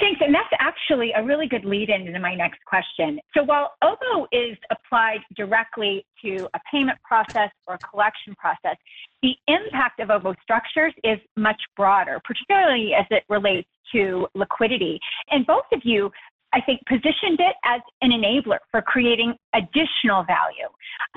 Thanks. 0.00 0.20
And 0.24 0.34
that's 0.34 0.48
actually 0.58 1.12
a 1.12 1.22
really 1.22 1.46
good 1.46 1.64
lead 1.64 1.90
in 1.90 2.06
to 2.06 2.18
my 2.18 2.34
next 2.34 2.64
question. 2.64 3.20
So 3.36 3.44
while 3.44 3.74
OBO 3.82 4.26
is 4.32 4.56
applied 4.70 5.20
directly 5.36 6.04
to 6.24 6.48
a 6.54 6.60
payment 6.70 6.98
process 7.02 7.50
or 7.66 7.78
collection 7.90 8.34
process, 8.34 8.76
the 9.22 9.34
impact 9.46 10.00
of 10.00 10.10
OBO 10.10 10.34
structures 10.42 10.94
is 11.04 11.18
much 11.36 11.60
broader, 11.76 12.20
particularly 12.24 12.92
as 12.98 13.06
it 13.10 13.24
relates 13.28 13.68
to 13.92 14.26
liquidity. 14.34 14.98
And 15.30 15.46
both 15.46 15.66
of 15.72 15.80
you 15.84 16.10
I 16.54 16.60
think, 16.60 16.80
positioned 16.86 17.40
it 17.40 17.56
as 17.64 17.80
an 18.00 18.12
enabler 18.12 18.58
for 18.70 18.80
creating 18.80 19.34
additional 19.54 20.22
value. 20.22 20.68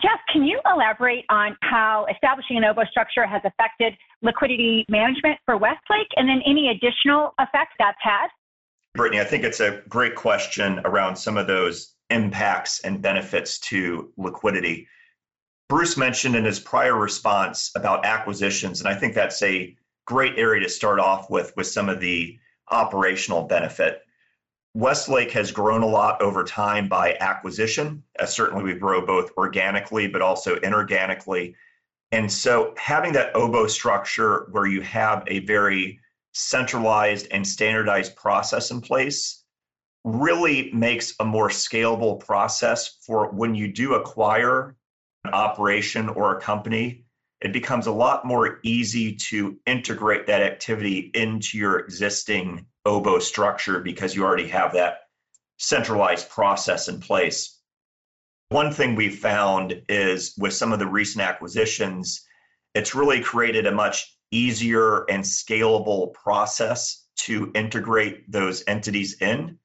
Jeff, 0.01 0.20
can 0.34 0.44
you 0.44 0.60
elaborate 0.65 1.25
on 1.29 1.56
how 1.62 2.08
establishing 2.12 2.58
an 2.58 2.63
OBO 2.63 2.84
structure 2.86 3.25
has 3.25 3.41
affected 3.46 3.94
liquidity 4.24 4.84
management 4.89 5.38
for 5.46 5.56
Westlake 5.58 6.08
and 6.15 6.27
then 6.27 6.41
any 6.46 6.70
additional 6.70 7.36
effects 7.39 7.75
that's 7.77 7.98
had? 8.01 8.27
Brittany, 8.96 9.22
I 9.22 9.25
think 9.25 9.44
it's 9.44 9.60
a 9.60 9.84
great 9.88 10.15
question 10.15 10.82
around 10.86 11.15
some 11.15 11.38
of 11.38 11.46
those 11.46 11.94
impacts 12.10 12.79
and 12.79 13.00
benefits 13.00 13.60
to 13.60 14.12
liquidity. 14.17 14.88
Bruce 15.70 15.98
mentioned 15.98 16.36
in 16.36 16.46
his 16.46 16.60
prior 16.60 16.96
response 16.96 17.72
about 17.75 18.06
acquisitions, 18.06 18.79
and 18.79 18.89
I 18.89 18.96
think 18.96 19.13
that's 19.13 19.44
a 19.44 19.75
great 20.06 20.39
area 20.39 20.63
to 20.63 20.70
start 20.70 21.00
off 21.00 21.29
with 21.29 21.53
with 21.56 21.67
some 21.67 21.89
of 21.89 22.00
the 22.00 22.39
operational 22.72 23.44
benefit. 23.44 24.01
Westlake 24.74 25.32
has 25.32 25.52
grown 25.52 25.82
a 25.82 25.88
lot 25.88 26.22
over 26.22 26.44
time 26.44 26.88
by 26.88 27.18
acquisition. 27.20 28.04
Uh, 28.20 28.26
certainly, 28.26 28.64
we 28.64 28.74
grow 28.74 29.06
both 29.06 29.32
organically 29.38 30.08
but 30.08 30.22
also 30.22 30.56
inorganically. 30.58 31.56
And 32.12 32.32
so, 32.32 32.74
having 32.78 33.14
that 33.14 33.36
OBO 33.36 33.68
structure 33.68 34.48
where 34.52 34.66
you 34.66 34.82
have 34.82 35.24
a 35.28 35.40
very 35.40 36.00
centralized 36.34 37.28
and 37.32 37.46
standardized 37.46 38.16
process 38.16 38.72
in 38.72 38.82
place 38.82 39.44
really 40.04 40.72
makes 40.72 41.14
a 41.20 41.26
more 41.26 41.50
scalable 41.50 42.20
process 42.20 42.98
for 43.06 43.32
when 43.32 43.56
you 43.56 43.74
do 43.74 43.96
acquire 43.96 44.76
an 45.26 45.34
operation 45.34 46.08
or 46.10 46.38
a 46.38 46.42
company. 46.42 47.04
It 47.42 47.54
becomes 47.54 47.88
a 47.88 47.92
lot 47.92 48.26
more 48.26 48.60
easy 48.64 49.16
to 49.30 49.58
integrate 49.66 50.28
that 50.28 50.42
activity 50.42 51.12
into 51.14 51.58
your 51.58 51.80
existing 51.80 52.66
obo 52.88 53.20
structure 53.20 53.79
because 53.79 54.15
you 54.15 54.24
already 54.24 54.48
have 54.48 54.74
that 54.74 55.01
centralized 55.58 56.29
process 56.29 56.88
in 56.88 57.00
place. 57.00 57.60
One 58.50 58.72
thing 58.72 58.96
we've 58.96 59.20
found 59.20 59.84
is 59.89 60.34
with 60.38 60.53
some 60.53 60.72
of 60.72 60.79
the 60.79 60.88
recent 60.88 61.24
acquisitions, 61.24 62.25
it's 62.74 62.96
really 62.96 63.22
created 63.22 63.65
a 63.65 63.72
much 63.72 64.15
easier 64.32 65.03
and 65.10 65.24
scalable 65.24 66.13
process 66.13 67.06
to 67.17 67.51
integrate 67.56 68.32
those 68.32 68.63
entities 68.67 69.22
in. 69.22 69.60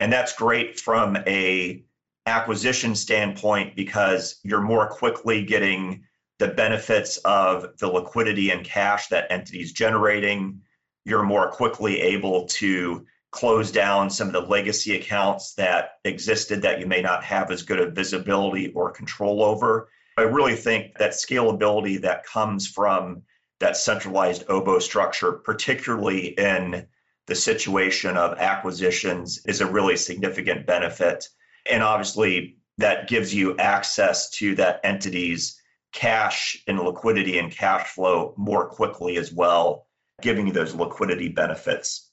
And 0.00 0.12
that's 0.12 0.36
great 0.36 0.78
from 0.78 1.16
a 1.26 1.84
acquisition 2.26 2.94
standpoint 2.94 3.74
because 3.74 4.38
you're 4.44 4.60
more 4.60 4.88
quickly 4.88 5.44
getting 5.44 6.04
the 6.38 6.48
benefits 6.48 7.16
of 7.18 7.76
the 7.78 7.88
liquidity 7.88 8.50
and 8.50 8.64
cash 8.64 9.08
that 9.08 9.32
entity's 9.32 9.72
generating 9.72 10.60
you're 11.08 11.22
more 11.22 11.50
quickly 11.50 12.00
able 12.00 12.46
to 12.46 13.06
close 13.30 13.72
down 13.72 14.10
some 14.10 14.26
of 14.28 14.32
the 14.32 14.40
legacy 14.40 14.94
accounts 14.94 15.54
that 15.54 15.92
existed 16.04 16.62
that 16.62 16.80
you 16.80 16.86
may 16.86 17.00
not 17.00 17.24
have 17.24 17.50
as 17.50 17.62
good 17.62 17.80
a 17.80 17.90
visibility 17.90 18.72
or 18.72 18.90
control 18.90 19.42
over. 19.42 19.88
I 20.16 20.22
really 20.22 20.54
think 20.54 20.98
that 20.98 21.12
scalability 21.12 22.02
that 22.02 22.24
comes 22.24 22.66
from 22.66 23.22
that 23.60 23.76
centralized 23.76 24.44
OBO 24.48 24.78
structure, 24.78 25.32
particularly 25.32 26.28
in 26.28 26.86
the 27.26 27.34
situation 27.34 28.16
of 28.16 28.38
acquisitions, 28.38 29.40
is 29.46 29.60
a 29.60 29.70
really 29.70 29.96
significant 29.96 30.66
benefit. 30.66 31.28
And 31.70 31.82
obviously, 31.82 32.58
that 32.78 33.08
gives 33.08 33.34
you 33.34 33.56
access 33.56 34.30
to 34.30 34.54
that 34.56 34.80
entity's 34.84 35.60
cash 35.92 36.62
and 36.66 36.78
liquidity 36.78 37.38
and 37.38 37.50
cash 37.50 37.88
flow 37.88 38.34
more 38.36 38.68
quickly 38.68 39.16
as 39.16 39.32
well 39.32 39.87
giving 40.20 40.46
you 40.46 40.52
those 40.52 40.74
liquidity 40.74 41.28
benefits. 41.28 42.10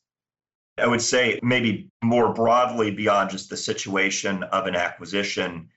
I 0.78 0.88
would 0.88 1.02
say 1.02 1.40
maybe 1.42 1.90
more 2.04 2.34
broadly 2.34 2.92
beyond 2.92 3.30
just 3.30 3.50
the 3.50 3.58
situation 3.58 4.44
of 4.44 4.68
an 4.68 4.76
acquisition, 4.76 5.70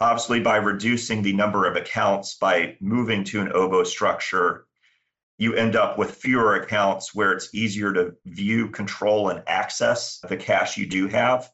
obviously 0.00 0.40
by 0.40 0.56
reducing 0.56 1.22
the 1.22 1.34
number 1.34 1.66
of 1.66 1.76
accounts 1.76 2.36
by 2.36 2.76
moving 2.80 3.24
to 3.24 3.40
an 3.40 3.52
OBO 3.52 3.84
structure, 3.84 4.66
you 5.38 5.54
end 5.54 5.76
up 5.76 5.98
with 5.98 6.16
fewer 6.16 6.56
accounts 6.56 7.14
where 7.14 7.32
it's 7.32 7.54
easier 7.54 7.92
to 7.92 8.14
view, 8.26 8.70
control, 8.70 9.28
and 9.28 9.42
access 9.46 10.18
the 10.28 10.36
cash 10.36 10.76
you 10.76 10.86
do 10.86 11.06
have. 11.08 11.48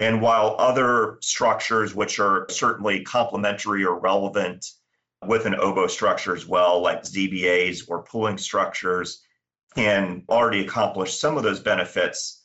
And 0.00 0.22
while 0.22 0.56
other 0.58 1.18
structures, 1.20 1.94
which 1.94 2.18
are 2.18 2.46
certainly 2.50 3.02
complementary 3.02 3.84
or 3.84 3.98
relevant 3.98 4.66
with 5.26 5.46
an 5.46 5.54
OBO 5.54 5.88
structure 5.88 6.34
as 6.34 6.46
well, 6.46 6.80
like 6.80 7.02
ZBAs 7.02 7.84
or 7.88 8.02
pooling 8.02 8.38
structures, 8.38 9.22
can 9.74 10.24
already 10.28 10.64
accomplished 10.64 11.20
some 11.20 11.36
of 11.36 11.42
those 11.42 11.60
benefits, 11.60 12.44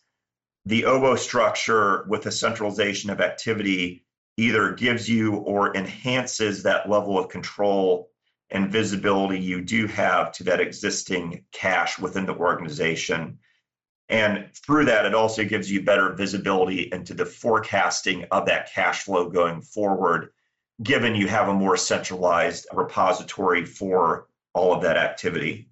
the 0.66 0.86
OBO 0.86 1.16
structure 1.16 2.06
with 2.08 2.26
a 2.26 2.32
centralization 2.32 3.10
of 3.10 3.22
activity 3.22 4.06
either 4.38 4.74
gives 4.74 5.10
you 5.10 5.36
or 5.36 5.76
enhances 5.76 6.64
that 6.64 6.90
level 6.90 7.18
of 7.18 7.30
control 7.30 8.10
and 8.50 8.72
visibility 8.72 9.40
you 9.40 9.62
do 9.62 9.88
have 9.88 10.32
to 10.32 10.44
that 10.44 10.62
existing 10.62 11.44
cash 11.52 12.00
within 12.00 12.26
the 12.26 12.36
organization. 12.36 13.40
And 14.10 14.50
through 14.54 14.86
that, 14.86 15.06
it 15.06 15.16
also 15.16 15.44
gives 15.44 15.72
you 15.72 15.82
better 15.84 16.14
visibility 16.14 16.90
into 16.92 17.14
the 17.14 17.26
forecasting 17.26 18.26
of 18.32 18.46
that 18.46 18.72
cash 18.72 19.04
flow 19.04 19.30
going 19.30 19.62
forward, 19.62 20.30
given 20.82 21.16
you 21.16 21.28
have 21.28 21.48
a 21.48 21.54
more 21.54 21.78
centralized 21.78 22.68
repository 22.74 23.66
for 23.66 24.28
all 24.54 24.74
of 24.74 24.84
that 24.84 24.98
activity. 24.98 25.70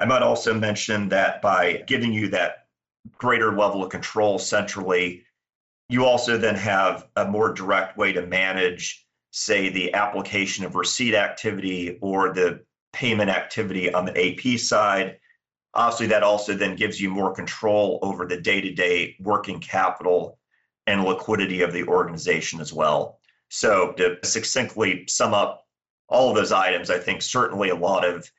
I 0.00 0.06
might 0.06 0.22
also 0.22 0.54
mention 0.54 1.10
that 1.10 1.42
by 1.42 1.84
giving 1.86 2.12
you 2.12 2.28
that 2.28 2.66
greater 3.18 3.54
level 3.56 3.84
of 3.84 3.90
control 3.90 4.38
centrally, 4.38 5.24
you 5.90 6.06
also 6.06 6.38
then 6.38 6.54
have 6.54 7.06
a 7.16 7.26
more 7.26 7.52
direct 7.52 7.98
way 7.98 8.12
to 8.14 8.26
manage, 8.26 9.06
say, 9.30 9.68
the 9.68 9.92
application 9.92 10.64
of 10.64 10.74
receipt 10.74 11.14
activity 11.14 11.98
or 12.00 12.32
the 12.32 12.64
payment 12.94 13.28
activity 13.28 13.92
on 13.92 14.06
the 14.06 14.16
AP 14.16 14.58
side. 14.58 15.18
Obviously, 15.74 16.06
that 16.06 16.22
also 16.22 16.54
then 16.54 16.76
gives 16.76 16.98
you 16.98 17.10
more 17.10 17.34
control 17.34 17.98
over 18.02 18.24
the 18.24 18.40
day 18.40 18.60
to 18.62 18.72
day 18.72 19.16
working 19.20 19.60
capital 19.60 20.38
and 20.86 21.04
liquidity 21.04 21.60
of 21.60 21.72
the 21.72 21.84
organization 21.84 22.60
as 22.60 22.72
well. 22.72 23.20
So, 23.50 23.92
to 23.92 24.16
succinctly 24.24 25.04
sum 25.08 25.34
up 25.34 25.66
all 26.08 26.30
of 26.30 26.36
those 26.36 26.52
items, 26.52 26.88
I 26.88 26.98
think 26.98 27.20
certainly 27.20 27.68
a 27.68 27.76
lot 27.76 28.04
of 28.04 28.30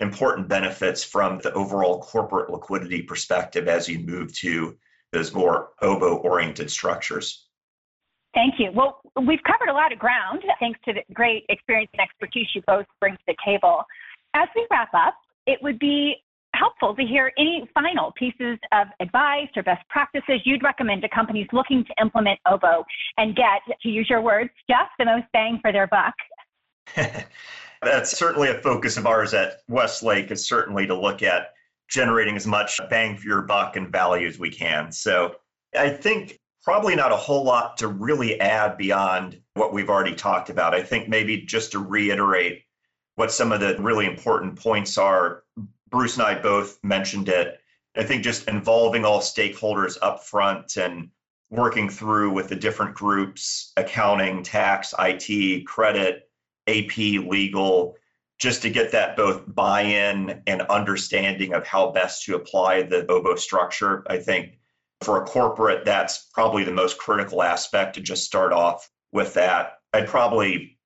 important 0.00 0.48
benefits 0.48 1.04
from 1.04 1.38
the 1.38 1.52
overall 1.52 2.00
corporate 2.00 2.50
liquidity 2.50 3.02
perspective 3.02 3.68
as 3.68 3.88
you 3.88 3.98
move 4.00 4.32
to 4.34 4.76
those 5.12 5.34
more 5.34 5.70
OBO 5.82 6.16
oriented 6.16 6.70
structures. 6.70 7.46
Thank 8.32 8.54
you. 8.58 8.70
Well, 8.72 9.00
we've 9.26 9.42
covered 9.42 9.70
a 9.70 9.74
lot 9.74 9.92
of 9.92 9.98
ground 9.98 10.42
thanks 10.60 10.78
to 10.84 10.92
the 10.92 11.02
great 11.12 11.44
experience 11.48 11.90
and 11.92 12.00
expertise 12.00 12.46
you 12.54 12.62
both 12.66 12.86
bring 13.00 13.14
to 13.14 13.22
the 13.26 13.34
table. 13.44 13.84
As 14.34 14.48
we 14.54 14.66
wrap 14.70 14.90
up, 14.94 15.14
it 15.46 15.58
would 15.62 15.78
be 15.80 16.16
helpful 16.54 16.94
to 16.94 17.02
hear 17.02 17.32
any 17.38 17.68
final 17.74 18.12
pieces 18.12 18.58
of 18.72 18.86
advice 19.00 19.48
or 19.56 19.62
best 19.62 19.86
practices 19.88 20.40
you'd 20.44 20.62
recommend 20.62 21.02
to 21.02 21.08
companies 21.08 21.46
looking 21.52 21.84
to 21.84 21.92
implement 22.00 22.38
OBO 22.46 22.84
and 23.18 23.34
get, 23.34 23.62
to 23.82 23.88
use 23.88 24.08
your 24.08 24.20
words, 24.20 24.50
just 24.68 24.90
the 24.98 25.04
most 25.04 25.26
bang 25.32 25.58
for 25.60 25.72
their 25.72 25.88
buck. 25.88 26.14
That's 27.82 28.16
certainly 28.16 28.48
a 28.48 28.60
focus 28.60 28.96
of 28.96 29.06
ours 29.06 29.32
at 29.32 29.60
Westlake 29.68 30.30
is 30.30 30.46
certainly 30.46 30.86
to 30.86 30.94
look 30.94 31.22
at 31.22 31.54
generating 31.88 32.36
as 32.36 32.46
much 32.46 32.78
bang 32.90 33.16
for 33.16 33.26
your 33.26 33.42
buck 33.42 33.76
and 33.76 33.90
value 33.90 34.28
as 34.28 34.38
we 34.38 34.50
can. 34.50 34.92
So 34.92 35.36
I 35.76 35.88
think 35.88 36.38
probably 36.62 36.94
not 36.94 37.12
a 37.12 37.16
whole 37.16 37.44
lot 37.44 37.78
to 37.78 37.88
really 37.88 38.40
add 38.40 38.76
beyond 38.76 39.40
what 39.54 39.72
we've 39.72 39.88
already 39.88 40.14
talked 40.14 40.50
about. 40.50 40.74
I 40.74 40.82
think 40.82 41.08
maybe 41.08 41.42
just 41.42 41.72
to 41.72 41.78
reiterate 41.78 42.62
what 43.16 43.32
some 43.32 43.50
of 43.52 43.60
the 43.60 43.76
really 43.80 44.06
important 44.06 44.58
points 44.58 44.98
are. 44.98 45.42
Bruce 45.88 46.16
and 46.16 46.26
I 46.26 46.40
both 46.40 46.78
mentioned 46.84 47.28
it. 47.28 47.58
I 47.96 48.04
think 48.04 48.22
just 48.22 48.46
involving 48.48 49.04
all 49.04 49.20
stakeholders 49.20 49.98
up 50.00 50.24
front 50.24 50.76
and 50.76 51.10
working 51.50 51.88
through 51.88 52.30
with 52.30 52.48
the 52.48 52.54
different 52.56 52.94
groups 52.94 53.72
accounting, 53.76 54.44
tax, 54.44 54.94
IT, 54.98 55.66
credit, 55.66 56.29
AP, 56.70 56.96
legal 56.96 57.96
just 58.40 58.62
to 58.62 58.70
get 58.70 58.92
that 58.92 59.16
both 59.16 59.42
buy 59.46 59.82
in 59.82 60.42
and 60.46 60.62
understanding 60.62 61.52
of 61.52 61.66
how 61.66 61.90
best 61.90 62.24
to 62.24 62.34
apply 62.34 62.82
the 62.82 63.06
OBO 63.10 63.36
structure. 63.36 64.02
I 64.08 64.16
think 64.16 64.58
for 65.02 65.22
a 65.22 65.26
corporate, 65.26 65.84
that's 65.84 66.28
probably 66.32 66.64
the 66.64 66.72
most 66.72 66.98
critical 66.98 67.42
aspect 67.42 67.94
to 67.94 68.00
just 68.00 68.24
start 68.24 68.52
off 68.52 68.90
with 69.12 69.34
that. 69.34 69.74
I'd 69.92 70.08
probably 70.08 70.78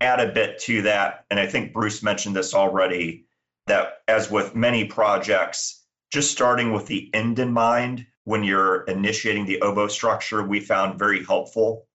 add 0.00 0.20
a 0.20 0.32
bit 0.32 0.58
to 0.60 0.82
that. 0.82 1.24
And 1.30 1.38
I 1.38 1.46
think 1.46 1.72
Bruce 1.72 2.02
mentioned 2.02 2.34
this 2.34 2.54
already 2.54 3.26
that, 3.66 3.98
as 4.08 4.30
with 4.30 4.56
many 4.56 4.84
projects, 4.84 5.84
just 6.12 6.32
starting 6.32 6.72
with 6.72 6.86
the 6.86 7.10
end 7.14 7.38
in 7.38 7.52
mind 7.52 8.06
when 8.24 8.44
you're 8.44 8.82
initiating 8.82 9.46
the 9.46 9.62
OBO 9.62 9.88
structure, 9.88 10.42
we 10.42 10.60
found 10.60 10.98
very 10.98 11.24
helpful. 11.24 11.86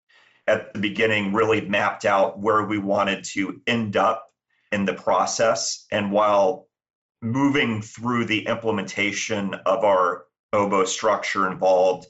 At 0.46 0.74
the 0.74 0.80
beginning, 0.80 1.34
really 1.34 1.62
mapped 1.62 2.06
out 2.06 2.40
where 2.40 2.64
we 2.64 2.78
wanted 2.78 3.24
to 3.34 3.62
end 3.66 3.96
up 3.96 4.30
in 4.72 4.86
the 4.86 4.94
process. 4.94 5.86
And 5.92 6.12
while 6.12 6.68
moving 7.22 7.82
through 7.82 8.26
the 8.26 8.48
implementation 8.48 9.54
of 9.54 9.84
our 9.84 10.26
OBO 10.52 10.84
structure 10.86 11.50
involved 11.50 12.08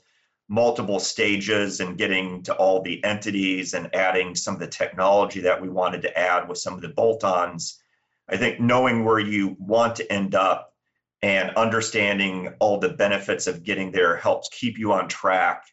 multiple 0.49 0.99
stages 0.99 1.79
and 1.79 1.97
getting 1.97 2.43
to 2.43 2.53
all 2.55 2.81
the 2.81 3.03
entities 3.03 3.73
and 3.73 3.93
adding 3.95 4.35
some 4.35 4.55
of 4.55 4.59
the 4.59 4.67
technology 4.67 5.41
that 5.41 5.61
we 5.61 5.69
wanted 5.69 6.01
to 6.01 6.17
add 6.17 6.49
with 6.49 6.57
some 6.57 6.73
of 6.73 6.81
the 6.81 6.89
bolt 6.89 7.23
ons. 7.23 7.81
I 8.27 8.37
think 8.37 8.59
knowing 8.59 9.05
where 9.05 9.19
you 9.19 9.55
want 9.59 9.95
to 9.97 10.11
end 10.11 10.35
up 10.35 10.73
and 11.21 11.51
understanding 11.51 12.53
all 12.59 12.79
the 12.79 12.89
benefits 12.89 13.47
of 13.47 13.63
getting 13.63 13.91
there 13.91 14.17
helps 14.17 14.49
keep 14.49 14.77
you 14.77 14.91
on 14.93 15.07
track 15.07 15.65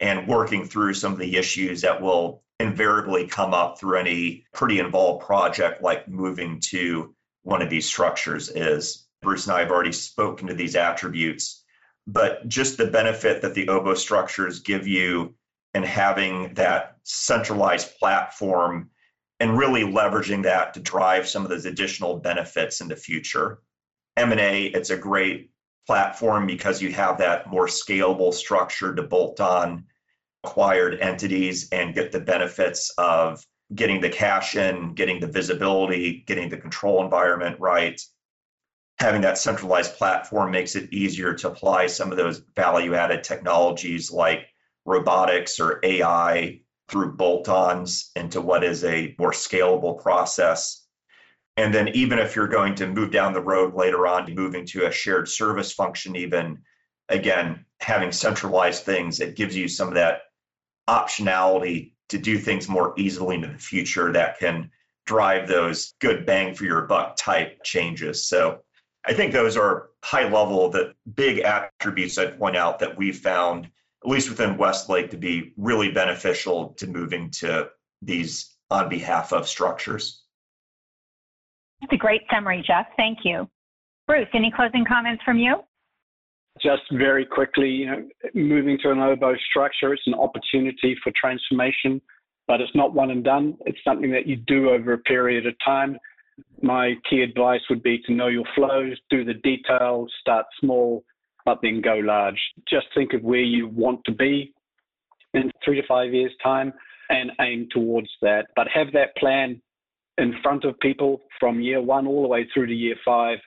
and 0.00 0.28
working 0.28 0.64
through 0.64 0.94
some 0.94 1.12
of 1.12 1.18
the 1.18 1.36
issues 1.36 1.82
that 1.82 2.02
will 2.02 2.42
invariably 2.60 3.26
come 3.26 3.54
up 3.54 3.78
through 3.78 3.98
any 3.98 4.44
pretty 4.52 4.78
involved 4.78 5.24
project 5.24 5.82
like 5.82 6.08
moving 6.08 6.60
to 6.60 7.14
one 7.42 7.62
of 7.62 7.70
these 7.70 7.86
structures 7.86 8.48
is. 8.48 9.06
Bruce 9.22 9.46
and 9.46 9.56
I 9.56 9.60
have 9.60 9.70
already 9.70 9.92
spoken 9.92 10.48
to 10.48 10.54
these 10.54 10.76
attributes, 10.76 11.64
but 12.06 12.46
just 12.46 12.76
the 12.76 12.86
benefit 12.86 13.42
that 13.42 13.54
the 13.54 13.68
OBO 13.68 13.94
structures 13.94 14.60
give 14.60 14.86
you 14.86 15.34
and 15.72 15.84
having 15.84 16.54
that 16.54 16.98
centralized 17.04 17.98
platform 17.98 18.90
and 19.40 19.58
really 19.58 19.82
leveraging 19.82 20.44
that 20.44 20.74
to 20.74 20.80
drive 20.80 21.26
some 21.28 21.42
of 21.42 21.50
those 21.50 21.64
additional 21.64 22.18
benefits 22.18 22.80
in 22.80 22.88
the 22.88 22.96
future. 22.96 23.60
M&A, 24.16 24.66
it's 24.66 24.90
a 24.90 24.96
great 24.96 25.50
platform 25.86 26.46
because 26.46 26.80
you 26.80 26.92
have 26.92 27.18
that 27.18 27.46
more 27.46 27.66
scalable 27.66 28.32
structure 28.32 28.94
to 28.94 29.02
bolt 29.02 29.40
on 29.40 29.84
acquired 30.44 31.00
entities 31.00 31.68
and 31.70 31.94
get 31.94 32.12
the 32.12 32.20
benefits 32.20 32.92
of 32.98 33.44
getting 33.74 34.00
the 34.00 34.10
cash 34.10 34.56
in, 34.56 34.94
getting 34.94 35.20
the 35.20 35.26
visibility, 35.26 36.22
getting 36.26 36.48
the 36.48 36.56
control 36.56 37.02
environment 37.02 37.58
right. 37.58 38.00
Having 38.98 39.22
that 39.22 39.38
centralized 39.38 39.96
platform 39.96 40.50
makes 40.50 40.76
it 40.76 40.92
easier 40.92 41.34
to 41.34 41.48
apply 41.48 41.86
some 41.86 42.10
of 42.10 42.16
those 42.16 42.42
value 42.54 42.94
added 42.94 43.24
technologies 43.24 44.10
like 44.10 44.46
robotics 44.84 45.58
or 45.58 45.80
AI 45.82 46.60
through 46.88 47.16
bolt 47.16 47.48
ons 47.48 48.10
into 48.14 48.40
what 48.40 48.62
is 48.62 48.84
a 48.84 49.14
more 49.18 49.32
scalable 49.32 50.00
process. 50.00 50.83
And 51.56 51.72
then, 51.72 51.88
even 51.88 52.18
if 52.18 52.34
you're 52.34 52.48
going 52.48 52.74
to 52.76 52.86
move 52.86 53.12
down 53.12 53.32
the 53.32 53.40
road 53.40 53.74
later 53.74 54.06
on, 54.06 54.26
to 54.26 54.34
moving 54.34 54.66
to 54.66 54.86
a 54.86 54.92
shared 54.92 55.28
service 55.28 55.72
function, 55.72 56.16
even 56.16 56.62
again, 57.08 57.64
having 57.80 58.12
centralized 58.12 58.84
things, 58.84 59.20
it 59.20 59.36
gives 59.36 59.56
you 59.56 59.68
some 59.68 59.88
of 59.88 59.94
that 59.94 60.22
optionality 60.88 61.92
to 62.08 62.18
do 62.18 62.38
things 62.38 62.68
more 62.68 62.94
easily 62.96 63.36
in 63.36 63.42
the 63.42 63.58
future 63.58 64.12
that 64.12 64.38
can 64.38 64.70
drive 65.06 65.48
those 65.48 65.94
good 66.00 66.26
bang 66.26 66.54
for 66.54 66.64
your 66.64 66.82
buck 66.82 67.16
type 67.16 67.62
changes. 67.62 68.26
So 68.26 68.60
I 69.06 69.12
think 69.12 69.32
those 69.32 69.56
are 69.56 69.90
high 70.02 70.28
level, 70.28 70.70
the 70.70 70.94
big 71.12 71.40
attributes 71.40 72.18
I'd 72.18 72.38
point 72.38 72.56
out 72.56 72.78
that 72.80 72.96
we 72.96 73.12
found, 73.12 73.66
at 73.66 74.10
least 74.10 74.28
within 74.30 74.56
Westlake, 74.56 75.10
to 75.10 75.16
be 75.16 75.52
really 75.56 75.90
beneficial 75.90 76.70
to 76.78 76.86
moving 76.86 77.30
to 77.32 77.70
these 78.02 78.54
on 78.70 78.88
behalf 78.88 79.32
of 79.32 79.48
structures. 79.48 80.23
That's 81.84 81.96
a 81.96 81.98
great 81.98 82.22
summary, 82.32 82.64
Jeff. 82.66 82.86
Thank 82.96 83.18
you. 83.24 83.48
Bruce, 84.06 84.28
any 84.34 84.50
closing 84.54 84.84
comments 84.84 85.22
from 85.24 85.38
you? 85.38 85.56
just 86.62 86.82
very 86.92 87.26
quickly, 87.26 87.68
you 87.68 87.86
know, 87.86 88.08
moving 88.34 88.78
to 88.82 88.90
an 88.90 89.00
OBO 89.00 89.34
structure, 89.50 89.92
it's 89.92 90.06
an 90.06 90.14
opportunity 90.14 90.96
for 91.02 91.12
transformation, 91.20 92.00
but 92.46 92.60
it's 92.60 92.74
not 92.74 92.94
one 92.94 93.10
and 93.10 93.24
done. 93.24 93.56
It's 93.66 93.78
something 93.84 94.10
that 94.12 94.26
you 94.26 94.36
do 94.36 94.70
over 94.70 94.92
a 94.92 94.98
period 94.98 95.46
of 95.46 95.54
time. 95.64 95.98
My 96.62 96.94
key 97.08 97.22
advice 97.22 97.60
would 97.70 97.82
be 97.82 97.98
to 98.06 98.12
know 98.12 98.28
your 98.28 98.44
flows, 98.54 98.96
do 99.10 99.24
the 99.24 99.34
details, 99.34 100.12
start 100.20 100.46
small, 100.60 101.04
but 101.44 101.58
then 101.62 101.80
go 101.80 101.94
large. 101.94 102.40
Just 102.68 102.86
think 102.94 103.12
of 103.12 103.22
where 103.22 103.40
you 103.40 103.68
want 103.68 104.00
to 104.06 104.12
be 104.12 104.52
in 105.34 105.50
three 105.64 105.80
to 105.80 105.86
five 105.86 106.14
years' 106.14 106.32
time 106.42 106.72
and 107.10 107.32
aim 107.40 107.68
towards 107.70 108.08
that. 108.22 108.46
But 108.56 108.68
have 108.68 108.92
that 108.92 109.16
plan 109.16 109.60
in 110.18 110.34
front 110.42 110.64
of 110.64 110.78
people 110.80 111.20
from 111.40 111.60
year 111.60 111.80
one 111.80 112.06
all 112.06 112.22
the 112.22 112.28
way 112.28 112.46
through 112.52 112.66
to 112.66 112.74
year 112.74 112.96
five 113.04 113.38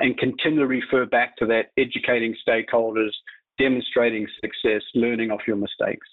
and 0.00 0.16
continually 0.18 0.80
refer 0.80 1.06
back 1.06 1.36
to 1.36 1.46
that, 1.46 1.66
educating 1.78 2.34
stakeholders, 2.46 3.10
demonstrating 3.58 4.26
success, 4.40 4.82
learning 4.94 5.30
off 5.30 5.40
your 5.46 5.56
mistakes. 5.56 6.06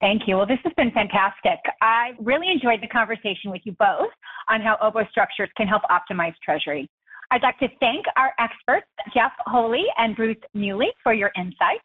Thank 0.00 0.22
you. 0.26 0.36
Well, 0.36 0.46
this 0.46 0.58
has 0.64 0.72
been 0.76 0.90
fantastic. 0.90 1.58
I 1.80 2.10
really 2.20 2.50
enjoyed 2.50 2.82
the 2.82 2.88
conversation 2.88 3.50
with 3.50 3.62
you 3.64 3.72
both 3.78 4.10
on 4.50 4.60
how 4.60 4.76
OBO 4.82 5.06
structures 5.10 5.48
can 5.56 5.66
help 5.66 5.82
optimize 5.90 6.34
Treasury. 6.44 6.88
I'd 7.30 7.42
like 7.42 7.58
to 7.58 7.68
thank 7.80 8.04
our 8.16 8.32
experts, 8.38 8.86
Jeff 9.12 9.32
Holy 9.46 9.84
and 9.98 10.14
Bruce 10.14 10.36
Meuli, 10.54 10.88
for 11.02 11.12
your 11.12 11.32
insights. 11.36 11.82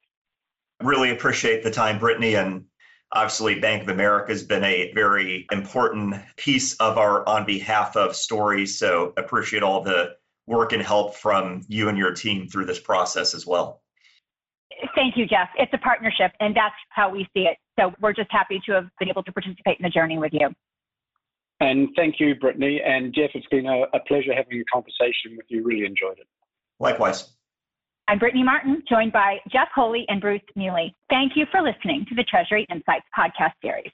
Really 0.84 1.12
appreciate 1.12 1.64
the 1.64 1.72
time, 1.72 2.00
Brittany. 2.00 2.36
And 2.36 2.66
obviously, 3.12 3.60
Bank 3.60 3.84
of 3.84 3.89
America 3.89 4.32
has 4.32 4.43
been 4.43 4.63
a 4.63 4.91
very 4.93 5.47
important 5.52 6.15
piece 6.38 6.76
of 6.76 6.97
our 6.97 7.28
on 7.28 7.45
behalf 7.45 7.95
of 7.95 8.15
story. 8.15 8.65
So 8.65 9.13
appreciate 9.17 9.63
all 9.63 9.82
the 9.82 10.15
work 10.47 10.74
and 10.74 10.82
help 10.82 11.15
from 11.15 11.63
you 11.67 11.89
and 11.89 11.97
your 11.97 12.13
team 12.13 12.47
through 12.47 12.65
this 12.65 12.80
process 12.80 13.34
as 13.34 13.45
well. 13.45 13.82
Thank 14.95 15.15
you, 15.15 15.26
Jeff. 15.28 15.50
It's 15.58 15.71
a 15.74 15.78
partnership, 15.78 16.32
and 16.39 16.56
that's 16.56 16.76
how 16.89 17.10
we 17.12 17.28
see 17.34 17.41
it. 17.41 17.58
So 17.80 17.93
we're 18.02 18.13
just 18.13 18.32
happy 18.32 18.62
to 18.65 18.74
have 18.74 18.89
been 19.00 19.10
able 19.10 19.24
to 19.24 19.32
participate 19.32 19.78
in 19.80 19.84
the 19.84 19.89
journey 19.89 20.17
with 20.17 20.34
you. 20.34 20.50
And 21.60 21.89
thank 21.95 22.19
you, 22.19 22.34
Brittany. 22.36 22.82
And 22.84 23.13
Jeff, 23.13 23.30
it's 23.36 23.45
been 23.47 23.67
a, 23.67 23.84
a 23.93 24.00
pleasure 24.08 24.34
having 24.34 24.60
a 24.60 24.63
conversation 24.74 25.38
with 25.38 25.45
you. 25.50 25.63
Really 25.63 25.86
enjoyed 25.86 26.17
it. 26.17 26.28
Likewise. 26.80 27.32
I'm 28.12 28.19
Brittany 28.19 28.43
Marten, 28.43 28.84
joined 28.89 29.13
by 29.13 29.38
Jeff 29.50 29.69
Holy 29.74 30.04
and 30.10 30.19
Bruce 30.19 30.41
Meuli. 30.58 30.93
Thank 31.10 31.38
you 31.38 31.45
for 31.50 31.62
listening 31.62 32.06
to 32.10 32.15
the 32.15 32.26
Treasury 32.26 32.67
Insights 32.69 33.06
podcast 33.17 33.54
series. 33.62 33.89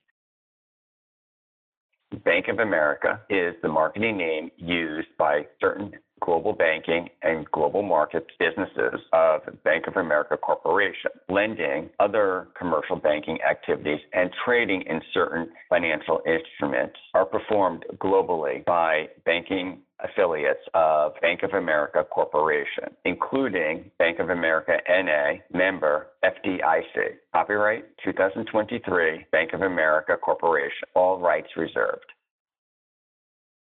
Bank 2.26 2.48
of 2.48 2.58
America 2.58 3.22
is 3.30 3.54
the 3.62 3.68
marketing 3.68 4.18
name 4.18 4.50
used 4.58 5.10
by 5.20 5.46
certain 5.62 5.92
global 6.20 6.52
banking 6.52 7.10
and 7.22 7.46
global 7.52 7.84
markets 7.84 8.26
businesses 8.40 9.00
of 9.14 9.42
Bank 9.64 9.86
of 9.86 9.98
America 9.98 10.36
Corporation, 10.36 11.12
lending, 11.30 11.92
other 12.00 12.48
commercial 12.58 12.96
banking 12.96 13.38
activities, 13.48 14.00
and 14.14 14.32
trading 14.44 14.82
in 14.82 15.00
certain 15.14 15.48
financial 15.70 16.22
instruments 16.26 16.98
are 17.14 17.26
performed 17.26 17.86
globally 18.00 18.66
by 18.66 19.10
banking 19.26 19.84
affiliates 20.10 20.62
of 20.74 21.14
Bank 21.22 21.44
of 21.44 21.54
America 21.54 22.04
Corporation, 22.04 22.96
including 23.06 23.92
Bank 24.00 24.20
of 24.20 24.30
America 24.30 24.78
NA, 24.90 25.40
member 25.58 26.08
FDIC. 26.24 27.18
Copyright 27.34 27.86
2023, 28.04 29.26
Bank 29.32 29.54
of 29.54 29.62
America 29.62 30.18
Corporation. 30.18 30.88
All 30.96 31.20
rights 31.20 31.50
reserved. 31.56 32.06